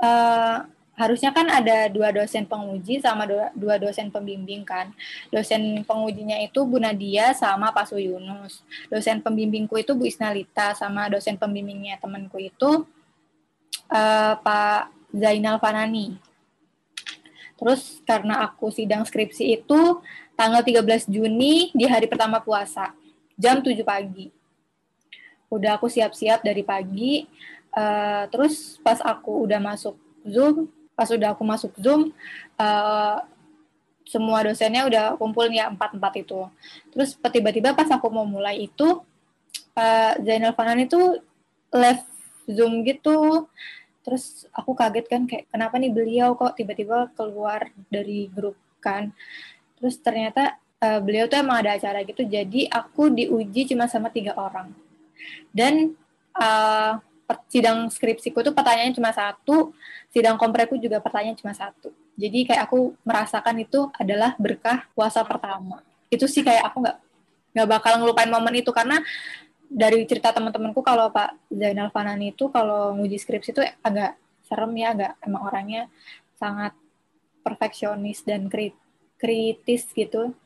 [0.00, 0.58] uh,
[0.94, 4.94] harusnya kan ada dua dosen penguji sama dua, dosen pembimbing kan.
[5.30, 8.62] Dosen pengujinya itu Bu Nadia sama Pak Suyunus.
[8.86, 12.86] Dosen pembimbingku itu Bu Isnalita sama dosen pembimbingnya temanku itu
[13.90, 16.14] uh, Pak Zainal Fanani.
[17.58, 20.02] Terus karena aku sidang skripsi itu
[20.34, 22.94] tanggal 13 Juni di hari pertama puasa,
[23.38, 24.30] jam 7 pagi.
[25.50, 27.26] Udah aku siap-siap dari pagi,
[27.74, 29.94] uh, terus pas aku udah masuk
[30.26, 32.14] Zoom, pas udah aku masuk Zoom
[32.58, 33.18] uh,
[34.04, 36.46] semua dosennya udah kumpul ya empat empat itu.
[36.92, 39.02] Terus tiba-tiba pas aku mau mulai itu
[39.74, 41.18] uh, Zainal Fanan itu
[41.72, 42.04] live
[42.46, 43.48] Zoom gitu.
[44.04, 49.10] Terus aku kaget kan kayak kenapa nih beliau kok tiba-tiba keluar dari grup kan?
[49.80, 54.36] Terus ternyata uh, beliau tuh emang ada acara gitu jadi aku diuji cuma sama tiga
[54.36, 54.76] orang.
[55.48, 55.96] Dan
[56.36, 57.00] uh,
[57.48, 59.72] sidang skripsiku tuh pertanyaannya cuma satu,
[60.12, 61.90] sidang kompreku juga pertanyaan cuma satu.
[62.14, 65.82] Jadi kayak aku merasakan itu adalah berkah puasa pertama.
[66.12, 66.98] Itu sih kayak aku nggak
[67.54, 69.00] nggak bakal ngelupain momen itu karena
[69.66, 74.14] dari cerita teman-temanku kalau Pak Zainal Fanani itu kalau nguji skripsi itu agak
[74.44, 75.82] serem ya, agak emang orangnya
[76.36, 76.76] sangat
[77.42, 78.46] perfeksionis dan
[79.18, 80.36] kritis gitu.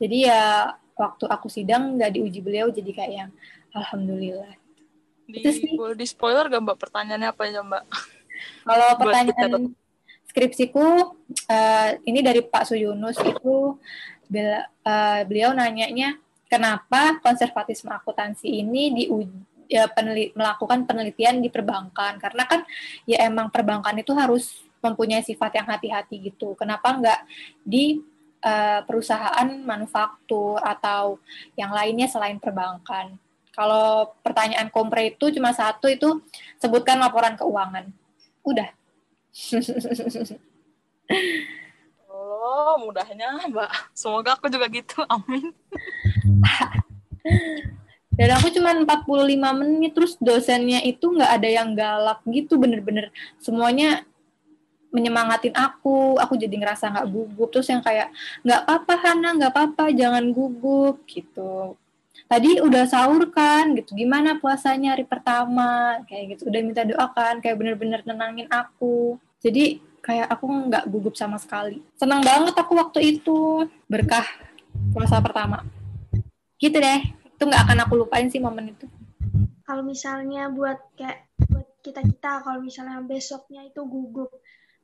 [0.00, 3.30] Jadi ya waktu aku sidang nggak diuji beliau jadi kayak yang
[3.76, 4.67] alhamdulillah
[5.28, 7.84] di, boleh di spoiler gak mbak pertanyaannya apa ya mbak?
[8.64, 9.76] Kalau pertanyaan
[10.28, 10.86] skripsiku
[11.50, 13.76] uh, ini dari Pak Suyunus itu
[14.28, 16.16] bela, uh, beliau nanyanya
[16.48, 19.04] kenapa konservatisme akuntansi ini di
[19.68, 22.60] ya, penelit, melakukan penelitian di perbankan karena kan
[23.04, 26.54] ya emang perbankan itu harus mempunyai sifat yang hati-hati gitu.
[26.54, 27.20] Kenapa nggak
[27.66, 27.98] di
[28.46, 31.18] uh, perusahaan manufaktur atau
[31.58, 33.18] yang lainnya selain perbankan?
[33.58, 36.22] Kalau pertanyaan kompre itu cuma satu itu
[36.62, 37.90] sebutkan laporan keuangan.
[38.46, 38.70] Udah.
[42.06, 43.70] oh, mudahnya, Mbak.
[43.98, 45.02] Semoga aku juga gitu.
[45.10, 45.50] Amin.
[48.14, 53.10] Dan aku cuma 45 menit, terus dosennya itu nggak ada yang galak gitu, bener-bener
[53.42, 54.06] semuanya
[54.94, 58.14] menyemangatin aku, aku jadi ngerasa nggak gugup, terus yang kayak
[58.46, 61.78] nggak apa-apa Hana, nggak apa-apa, jangan gugup gitu
[62.28, 63.96] tadi udah sahur kan gitu.
[63.96, 65.98] Gimana puasanya hari pertama?
[66.04, 66.52] Kayak gitu.
[66.52, 69.16] Udah minta doa kan kayak bener-bener nenangin aku.
[69.40, 71.80] Jadi kayak aku nggak gugup sama sekali.
[71.96, 74.24] Senang banget aku waktu itu berkah
[74.92, 75.64] puasa pertama.
[76.60, 77.00] Gitu deh.
[77.34, 78.86] Itu nggak akan aku lupain sih momen itu.
[79.64, 84.28] Kalau misalnya buat kayak buat kita kita kalau misalnya besoknya itu gugup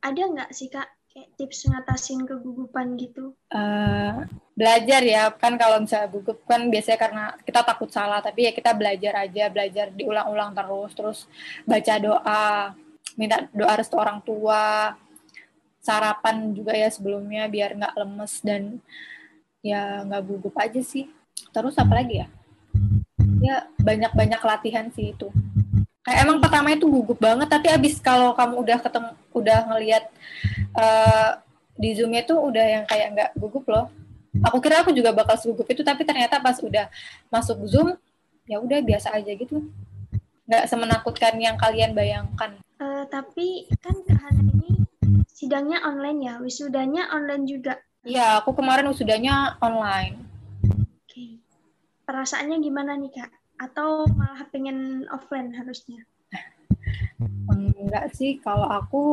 [0.01, 0.85] ada nggak sih kak
[1.15, 3.31] kayak tips ngatasin kegugupan gitu?
[3.47, 8.51] Uh, belajar ya, kan kalau misalnya gugup kan biasanya karena kita takut salah, tapi ya
[8.51, 11.19] kita belajar aja, belajar diulang-ulang terus, terus
[11.63, 12.75] baca doa,
[13.15, 14.91] minta doa restu orang tua,
[15.79, 18.83] sarapan juga ya sebelumnya biar nggak lemes dan
[19.63, 21.07] ya nggak gugup aja sih.
[21.55, 22.27] Terus apa lagi ya?
[23.39, 25.31] Ya banyak-banyak latihan sih itu.
[26.05, 30.05] kayak emang pertama itu gugup banget tapi abis kalau kamu udah ketemu udah ngelihat
[30.75, 31.39] uh,
[31.75, 33.91] di zoomnya tuh udah yang kayak nggak gugup loh
[34.43, 36.87] aku kira aku juga bakal segugup itu tapi ternyata pas udah
[37.31, 37.95] masuk zoom
[38.47, 39.63] ya udah biasa aja gitu
[40.45, 44.85] nggak semenakutkan yang kalian bayangkan uh, tapi kan Hana ini
[45.31, 50.21] sidangnya online ya wisudanya online juga Iya, aku kemarin wisudanya online.
[51.01, 51.41] Oke.
[52.05, 53.33] Perasaannya gimana nih, Kak?
[53.55, 56.03] atau malah pengen offline harusnya?
[57.51, 59.03] Enggak sih, kalau aku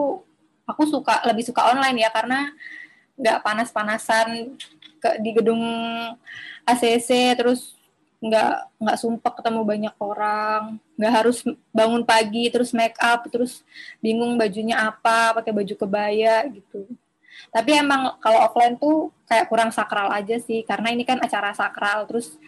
[0.68, 2.50] aku suka lebih suka online ya karena
[3.18, 4.56] nggak panas-panasan
[5.02, 5.62] ke di gedung
[6.64, 7.76] ACC terus
[8.22, 11.42] nggak nggak sumpah ketemu banyak orang nggak harus
[11.74, 13.66] bangun pagi terus make up terus
[13.98, 16.86] bingung bajunya apa pakai baju kebaya gitu
[17.50, 22.06] tapi emang kalau offline tuh kayak kurang sakral aja sih karena ini kan acara sakral
[22.06, 22.38] terus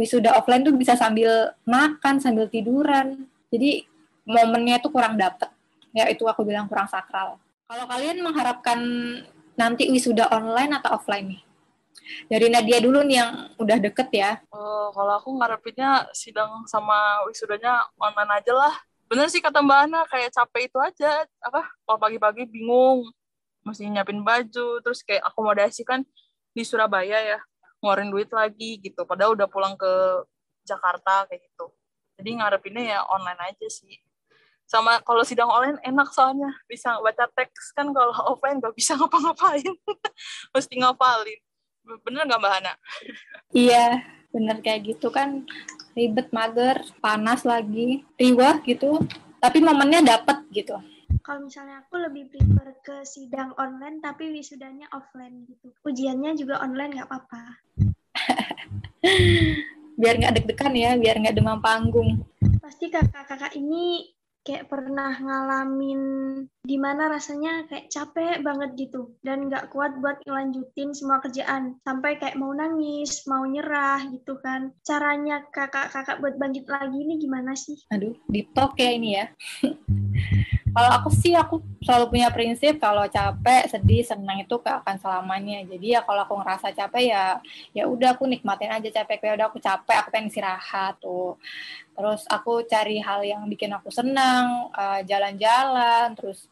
[0.00, 3.28] wisuda offline tuh bisa sambil makan, sambil tiduran.
[3.52, 3.84] Jadi
[4.24, 5.52] momennya itu kurang dapet.
[5.90, 7.38] Ya itu aku bilang kurang sakral.
[7.70, 8.78] Kalau kalian mengharapkan
[9.54, 11.42] nanti wisuda online atau offline nih?
[12.26, 14.32] Dari Nadia dulu nih yang udah deket ya.
[14.50, 18.74] Uh, kalau aku ngarepinnya sidang sama wisudanya online aja lah.
[19.06, 21.26] Bener sih kata Mbak Ana, kayak capek itu aja.
[21.42, 23.10] Apa, kalau pagi-pagi bingung,
[23.66, 26.06] mesti nyiapin baju, terus kayak akomodasi kan
[26.50, 27.38] di Surabaya ya
[27.80, 29.92] ngeluarin duit lagi gitu padahal udah pulang ke
[30.68, 31.72] Jakarta kayak gitu
[32.20, 33.96] jadi ngarepinnya ya online aja sih
[34.70, 36.54] sama kalau sidang online enak soalnya.
[36.70, 39.74] Bisa baca teks kan kalau offline nggak bisa ngapa-ngapain.
[40.54, 41.40] Mesti ngapalin.
[42.06, 42.74] Bener nggak mbak Hana?
[43.50, 45.42] Iya bener kayak gitu kan.
[45.98, 48.06] Ribet mager panas lagi.
[48.14, 49.02] Riwah gitu.
[49.42, 50.78] Tapi momennya dapet gitu.
[51.26, 55.74] Kalau misalnya aku lebih prefer ke sidang online tapi wisudanya offline gitu.
[55.82, 57.42] Ujiannya juga online nggak apa-apa.
[60.00, 62.22] biar nggak deg-degan ya, biar nggak demam panggung.
[62.62, 64.06] Pasti kakak-kakak ini
[64.44, 66.02] kayak pernah ngalamin
[66.60, 71.80] di mana rasanya kayak capek banget gitu dan nggak kuat buat ngelanjutin semua kerjaan.
[71.80, 74.76] Sampai kayak mau nangis mau nyerah gitu kan.
[74.84, 77.80] Caranya kakak-kakak buat bangkit lagi ini gimana sih?
[77.88, 79.26] Aduh, di talk ya ini ya.
[80.76, 85.64] kalau aku sih aku selalu punya prinsip kalau capek sedih senang itu akan selamanya.
[85.66, 87.24] Jadi ya kalau aku ngerasa capek ya
[87.72, 89.32] ya udah aku nikmatin aja capek.
[89.32, 91.40] Ya udah aku capek aku pengen istirahat tuh.
[91.96, 96.46] Terus aku cari hal yang bikin aku senang uh, jalan-jalan terus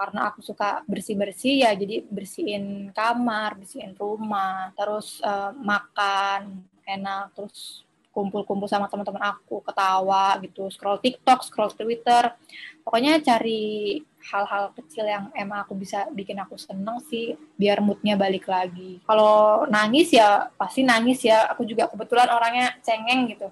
[0.00, 7.84] karena aku suka bersih-bersih ya jadi bersihin kamar bersihin rumah terus uh, makan enak terus
[8.10, 12.34] kumpul-kumpul sama teman-teman aku, ketawa gitu, scroll TikTok, scroll Twitter.
[12.82, 18.50] Pokoknya cari hal-hal kecil yang emang aku bisa bikin aku seneng sih, biar moodnya balik
[18.50, 18.98] lagi.
[19.06, 21.46] Kalau nangis ya pasti nangis ya.
[21.54, 23.48] Aku juga kebetulan orangnya cengeng gitu.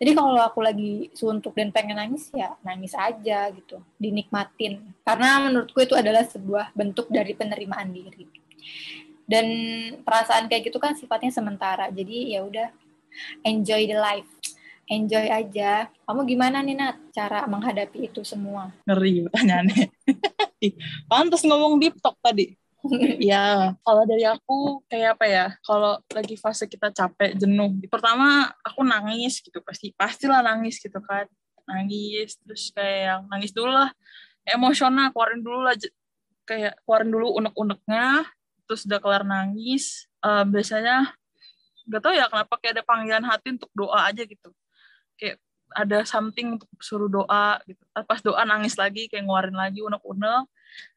[0.00, 4.80] Jadi kalau aku lagi suntuk dan pengen nangis ya nangis aja gitu, dinikmatin.
[5.04, 8.24] Karena menurutku itu adalah sebuah bentuk dari penerimaan diri.
[9.28, 9.46] Dan
[10.00, 11.92] perasaan kayak gitu kan sifatnya sementara.
[11.92, 12.72] Jadi ya udah
[13.44, 14.30] enjoy the life
[14.90, 15.86] enjoy aja.
[16.04, 18.74] Kamu gimana nih Nat cara menghadapi itu semua?
[18.84, 19.86] Ngeri pertanyaannya.
[21.10, 22.58] Pantas ngomong deep talk tadi.
[23.30, 25.46] ya, kalau dari aku kayak apa ya?
[25.60, 27.76] Kalau lagi fase kita capek, jenuh.
[27.92, 31.28] Pertama aku nangis gitu pasti, pastilah nangis gitu kan.
[31.68, 33.92] Nangis terus kayak nangis dulu lah.
[34.48, 35.76] Emosional keluarin dulu lah
[36.50, 38.26] kayak keluarin dulu unek-uneknya
[38.66, 41.14] terus udah kelar nangis uh, biasanya
[41.90, 44.50] gak tau ya kenapa kayak ada panggilan hati untuk doa aja gitu
[45.14, 45.38] kayak
[45.74, 50.46] ada something untuk suruh doa gitu pas doa nangis lagi kayak ngeluarin lagi unek-unek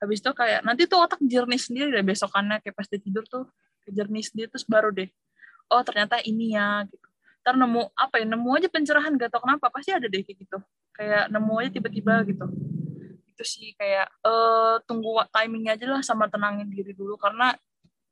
[0.02, 3.48] habis itu kayak nanti tuh otak jernih sendiri deh besokannya kayak pas tidur tuh
[3.90, 5.10] jernih sendiri terus baru deh
[5.72, 7.08] oh ternyata ini ya gitu
[7.44, 10.58] ntar nemu apa ya nemu aja pencerahan gak tau kenapa pasti ada deh kayak gitu
[10.96, 12.46] kayak nemu aja tiba-tiba gitu
[13.34, 17.58] itu sih kayak uh, tunggu timingnya aja lah sama tenangin diri dulu karena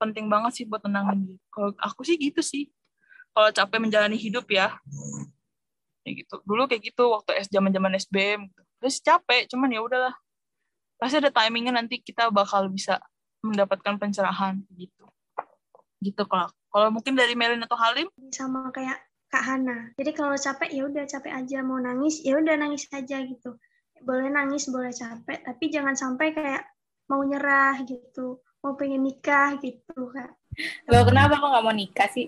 [0.01, 1.41] penting banget sih buat tenangin diri.
[1.53, 2.73] Kalau aku sih gitu sih.
[3.37, 4.73] Kalau capek menjalani hidup ya.
[6.01, 6.35] Kayak gitu.
[6.41, 8.61] Dulu kayak gitu waktu es zaman-zaman SBM gitu.
[8.81, 10.15] Terus capek, cuman ya udahlah.
[11.01, 13.01] Pasti ada timingnya nanti kita bakal bisa
[13.41, 15.09] mendapatkan pencerahan gitu.
[15.97, 19.01] Gitu kalau kalau mungkin dari Melin atau Halim sama kayak
[19.33, 19.89] Kak Hana.
[19.97, 23.57] Jadi kalau capek ya udah capek aja mau nangis ya udah nangis aja gitu.
[24.01, 26.65] Boleh nangis, boleh capek, tapi jangan sampai kayak
[27.09, 30.31] mau nyerah gitu mau pengen nikah gitu kak
[30.87, 32.27] Loh, kenapa kok nggak mau nikah sih?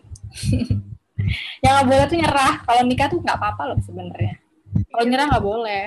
[1.63, 2.53] yang nggak boleh tuh nyerah.
[2.63, 4.39] Kalau nikah tuh nggak apa-apa loh sebenarnya.
[4.87, 5.83] Kalau nyerah nggak boleh.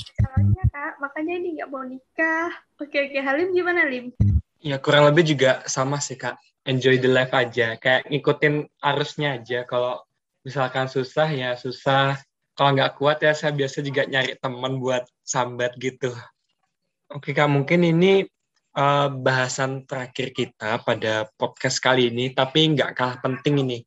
[0.00, 2.50] Soalnya, kak, makanya ini nggak mau nikah.
[2.80, 4.14] Oke oke, Halim gimana Lim?
[4.60, 6.36] Ya kurang lebih juga sama sih kak.
[6.68, 7.80] Enjoy the life aja.
[7.80, 9.64] Kayak ngikutin arusnya aja.
[9.64, 10.04] Kalau
[10.44, 12.16] misalkan susah ya susah.
[12.58, 16.12] kalau nggak kuat ya saya biasa juga nyari teman buat sambat gitu.
[17.08, 18.28] Oke Kak, mungkin ini
[18.76, 23.78] uh, bahasan terakhir kita pada podcast kali ini, tapi nggak kalah penting ini.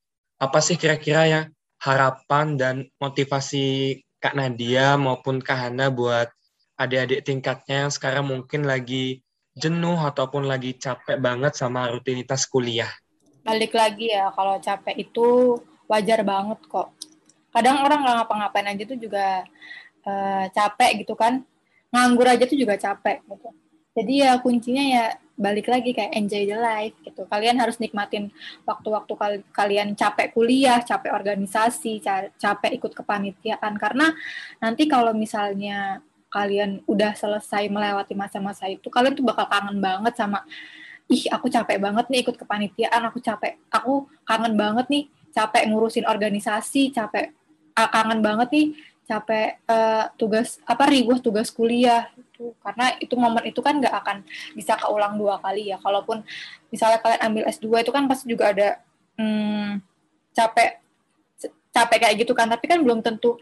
[0.42, 1.42] Apa sih kira-kira ya
[1.86, 6.32] harapan dan motivasi Kak Nadia maupun Kak Hana buat
[6.80, 9.20] adik-adik tingkatnya yang sekarang mungkin lagi
[9.52, 12.88] jenuh ataupun lagi capek banget sama rutinitas kuliah?
[13.44, 15.60] Balik lagi ya, kalau capek itu
[15.92, 16.96] wajar banget kok.
[17.52, 19.44] Kadang orang nggak ngapa-ngapain aja tuh juga
[20.08, 21.44] uh, capek gitu kan.
[21.92, 23.50] Nganggur aja tuh juga capek gitu.
[23.94, 27.26] Jadi ya kuncinya ya balik lagi kayak enjoy the life gitu.
[27.26, 28.30] Kalian harus nikmatin
[28.70, 32.02] waktu-waktu kal kalian capek kuliah, capek organisasi,
[32.38, 34.14] capek ikut kepanitiaan karena
[34.62, 40.42] nanti kalau misalnya kalian udah selesai melewati masa-masa itu, kalian tuh bakal kangen banget sama
[41.06, 46.06] ih aku capek banget nih ikut kepanitiaan, aku capek, aku kangen banget nih capek ngurusin
[46.10, 47.34] organisasi, capek
[47.74, 48.66] kangen banget nih
[49.04, 54.18] capek uh, tugas apa ribuh tugas kuliah itu karena itu momen itu kan nggak akan
[54.56, 56.24] bisa keulang dua kali ya kalaupun
[56.72, 58.80] misalnya kalian ambil S2 itu kan pasti juga ada
[59.20, 59.84] hmm,
[60.32, 60.80] capek
[61.74, 63.36] capek kayak gitu kan tapi kan belum tentu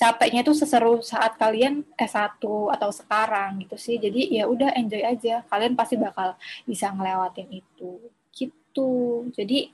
[0.00, 2.40] capeknya itu seseru saat kalian S1
[2.72, 4.00] atau sekarang gitu sih.
[4.00, 5.44] Jadi ya udah enjoy aja.
[5.44, 8.00] Kalian pasti bakal bisa ngelewatin itu.
[8.32, 8.92] Gitu.
[9.36, 9.68] Jadi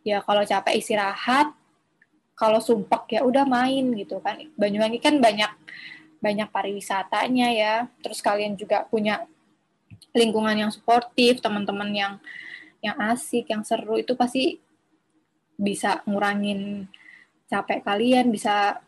[0.00, 1.52] ya kalau capek istirahat,
[2.40, 4.40] kalau sumpek ya udah main gitu kan.
[4.56, 5.52] Banyuwangi kan banyak
[6.24, 7.74] banyak pariwisatanya ya.
[8.00, 9.28] Terus kalian juga punya
[10.16, 12.12] lingkungan yang suportif, teman-teman yang
[12.80, 14.56] yang asik, yang seru itu pasti
[15.60, 16.88] bisa ngurangin
[17.52, 18.80] capek kalian, bisa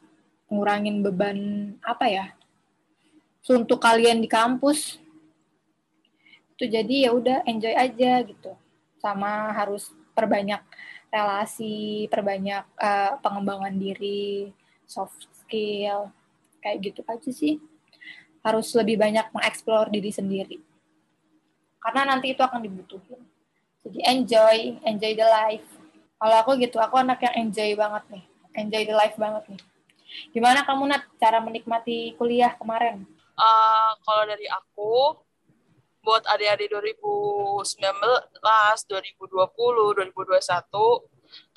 [0.48, 1.38] ngurangin beban
[1.84, 2.26] apa ya
[3.50, 5.02] untuk kalian di kampus
[6.54, 8.54] itu jadi ya udah enjoy aja gitu
[9.02, 10.62] sama harus perbanyak
[11.12, 14.48] relasi perbanyak uh, pengembangan diri
[14.88, 16.08] soft skill
[16.64, 17.60] kayak gitu aja sih.
[18.40, 20.58] Harus lebih banyak mengeksplor diri sendiri.
[21.78, 23.20] Karena nanti itu akan dibutuhin.
[23.84, 24.56] Jadi enjoy
[24.88, 25.68] enjoy the life.
[26.16, 28.24] Kalau aku gitu aku anak yang enjoy banget nih.
[28.56, 29.62] Enjoy the life banget nih.
[30.32, 33.04] Gimana kamu Nat cara menikmati kuliah kemarin?
[33.32, 35.16] Uh, kalau dari aku,
[36.02, 40.42] buat adik-adik 2019, 2020, 2021,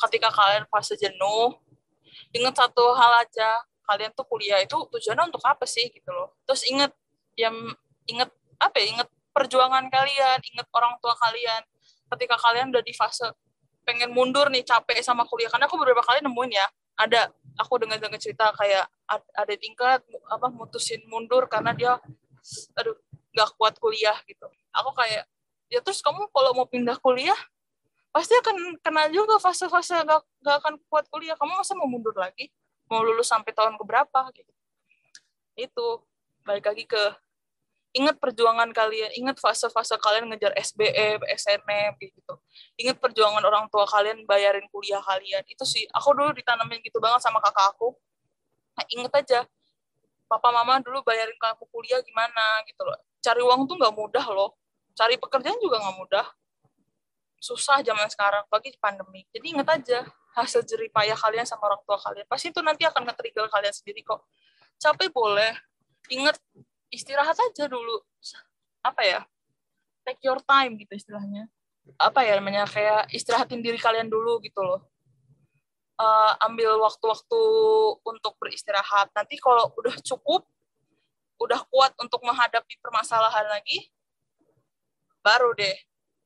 [0.06, 1.58] ketika kalian fase jenuh,
[2.32, 6.38] ingat satu hal aja, kalian tuh kuliah itu tujuannya untuk apa sih gitu loh.
[6.46, 6.94] Terus ingat
[7.36, 7.54] yang
[8.06, 8.30] ingat
[8.62, 11.66] apa ya, ingat perjuangan kalian, ingat orang tua kalian.
[12.06, 13.34] Ketika kalian udah di fase
[13.86, 16.66] pengen mundur nih capek sama kuliah karena aku beberapa kali nemuin ya
[16.98, 17.30] ada
[17.62, 18.90] aku dengar dengar cerita kayak
[19.38, 21.94] ada tingkat apa mutusin mundur karena dia
[22.74, 22.98] aduh
[23.36, 25.28] nggak kuat kuliah gitu aku kayak
[25.68, 27.38] ya terus kamu kalau mau pindah kuliah
[28.16, 32.48] pasti akan kena juga fase-fase gak, gak akan kuat kuliah kamu masa mau mundur lagi
[32.88, 34.54] mau lulus sampai tahun keberapa gitu
[35.60, 35.88] itu
[36.48, 37.04] balik lagi ke
[37.96, 42.36] ingat perjuangan kalian, ingat fase-fase kalian ngejar SBM, SNM gitu.
[42.76, 45.40] Ingat perjuangan orang tua kalian bayarin kuliah kalian.
[45.48, 47.96] Itu sih, aku dulu ditanamin gitu banget sama kakak aku.
[48.76, 49.40] Nah, inget aja,
[50.28, 53.00] papa mama dulu bayarin kamu kuliah gimana gitu loh.
[53.26, 54.54] Cari uang tuh nggak mudah loh.
[54.94, 56.26] Cari pekerjaan juga nggak mudah.
[57.42, 59.26] Susah zaman sekarang, bagi pandemi.
[59.34, 60.00] Jadi inget aja,
[60.38, 62.26] hasil jerih payah kalian sama orang tua kalian.
[62.30, 64.22] Pasti itu nanti akan nge-trigger kalian sendiri kok.
[64.78, 65.58] Capek boleh,
[66.14, 66.38] inget
[66.94, 68.02] istirahat aja dulu
[68.86, 69.22] apa ya
[70.06, 71.50] take your time gitu istilahnya
[71.98, 74.86] apa ya namanya kayak istirahatin diri kalian dulu gitu loh
[75.98, 77.42] uh, ambil waktu-waktu
[78.06, 80.46] untuk beristirahat nanti kalau udah cukup
[81.42, 83.92] udah kuat untuk menghadapi permasalahan lagi
[85.20, 85.76] baru deh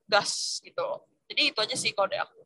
[0.06, 2.42] gas gitu jadi itu aja sih kode aku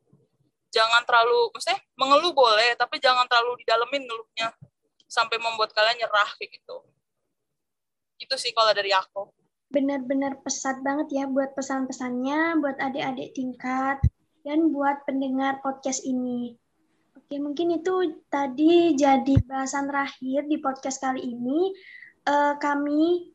[0.74, 4.54] jangan terlalu maksudnya mengeluh boleh tapi jangan terlalu didalemin ngeluhnya
[5.06, 6.82] sampai membuat kalian nyerah kayak gitu
[8.24, 9.28] itu sih kalau dari aku.
[9.74, 14.00] Benar-benar pesat banget ya buat pesan-pesannya, buat adik-adik tingkat,
[14.48, 16.56] dan buat pendengar podcast ini.
[17.18, 21.74] Oke, mungkin itu tadi jadi bahasan terakhir di podcast kali ini.
[22.24, 23.34] Uh, kami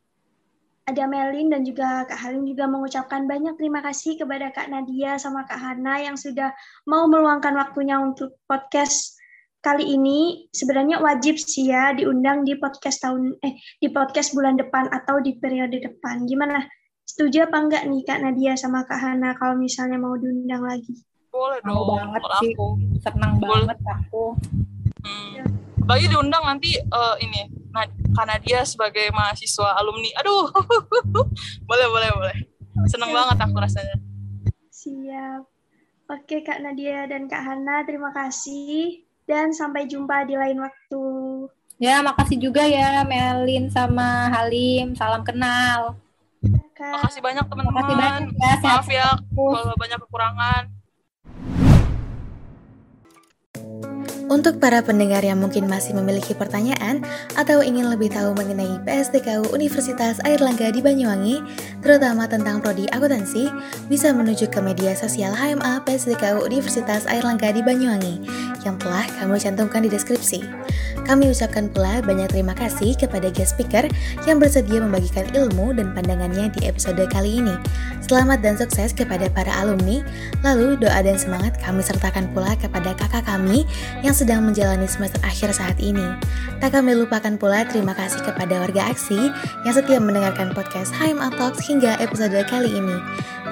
[0.89, 5.45] ada Melin dan juga Kak Halim juga mengucapkan banyak terima kasih kepada Kak Nadia sama
[5.45, 6.57] Kak Hana yang sudah
[6.89, 9.21] mau meluangkan waktunya untuk podcast
[9.61, 14.89] kali ini sebenarnya wajib sih ya diundang di podcast tahun eh di podcast bulan depan
[14.89, 16.25] atau di periode depan.
[16.25, 16.65] Gimana?
[17.05, 21.05] Setuju apa enggak nih Kak Nadia sama Kak Hana kalau misalnya mau diundang lagi?
[21.29, 21.77] Boleh dong.
[21.77, 22.53] Mau banget sih.
[22.57, 22.67] Aku.
[23.05, 23.69] Senang Boleh.
[23.69, 24.25] banget aku.
[25.05, 25.45] Hmm.
[25.85, 27.58] Bagi diundang nanti uh, ini
[28.15, 30.11] Kak Nadia sebagai mahasiswa alumni.
[30.23, 30.49] Aduh.
[31.69, 32.37] boleh boleh boleh.
[32.89, 33.97] Senang banget aku rasanya.
[34.71, 35.43] Siap.
[36.09, 41.05] Oke Kak Nadia dan Kak Hana, terima kasih dan sampai jumpa di lain waktu.
[41.79, 44.97] Ya, makasih juga ya Melin sama Halim.
[44.97, 46.01] Salam kenal.
[46.79, 47.83] Makasih banyak teman-teman.
[47.83, 48.55] Makasih banyak ya.
[48.63, 50.63] Maaf ya kalau banyak kekurangan.
[54.29, 57.01] Untuk para pendengar yang mungkin masih memiliki pertanyaan
[57.33, 61.41] atau ingin lebih tahu mengenai PSDKU Universitas Airlangga di Banyuwangi,
[61.81, 63.49] terutama tentang prodi akuntansi,
[63.89, 68.21] bisa menuju ke media sosial HMA PSDKU Universitas Airlangga di Banyuwangi
[68.69, 70.45] yang telah kami cantumkan di deskripsi.
[71.09, 73.89] Kami ucapkan pula banyak terima kasih kepada guest speaker
[74.29, 77.57] yang bersedia membagikan ilmu dan pandangannya di episode kali ini.
[78.05, 80.05] Selamat dan sukses kepada para alumni.
[80.45, 83.65] Lalu doa dan semangat kami sertakan pula kepada kakak kami
[84.05, 86.03] yang sedang menjalani semester akhir saat ini.
[86.59, 89.31] Tak kami lupakan pula terima kasih kepada warga aksi
[89.63, 92.99] yang setia mendengarkan podcast HMA Talks hingga episode kali ini.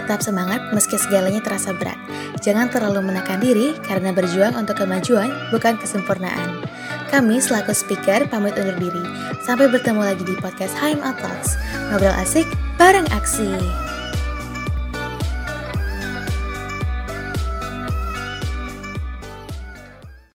[0.03, 1.95] Tetap semangat meski segalanya terasa berat.
[2.43, 6.67] Jangan terlalu menekan diri karena berjuang untuk kemajuan bukan kesempurnaan.
[7.15, 9.05] Kami selaku speaker pamit undur diri.
[9.47, 11.55] Sampai bertemu lagi di podcast HMA Talks.
[11.95, 13.86] Ngobrol asik bareng aksi.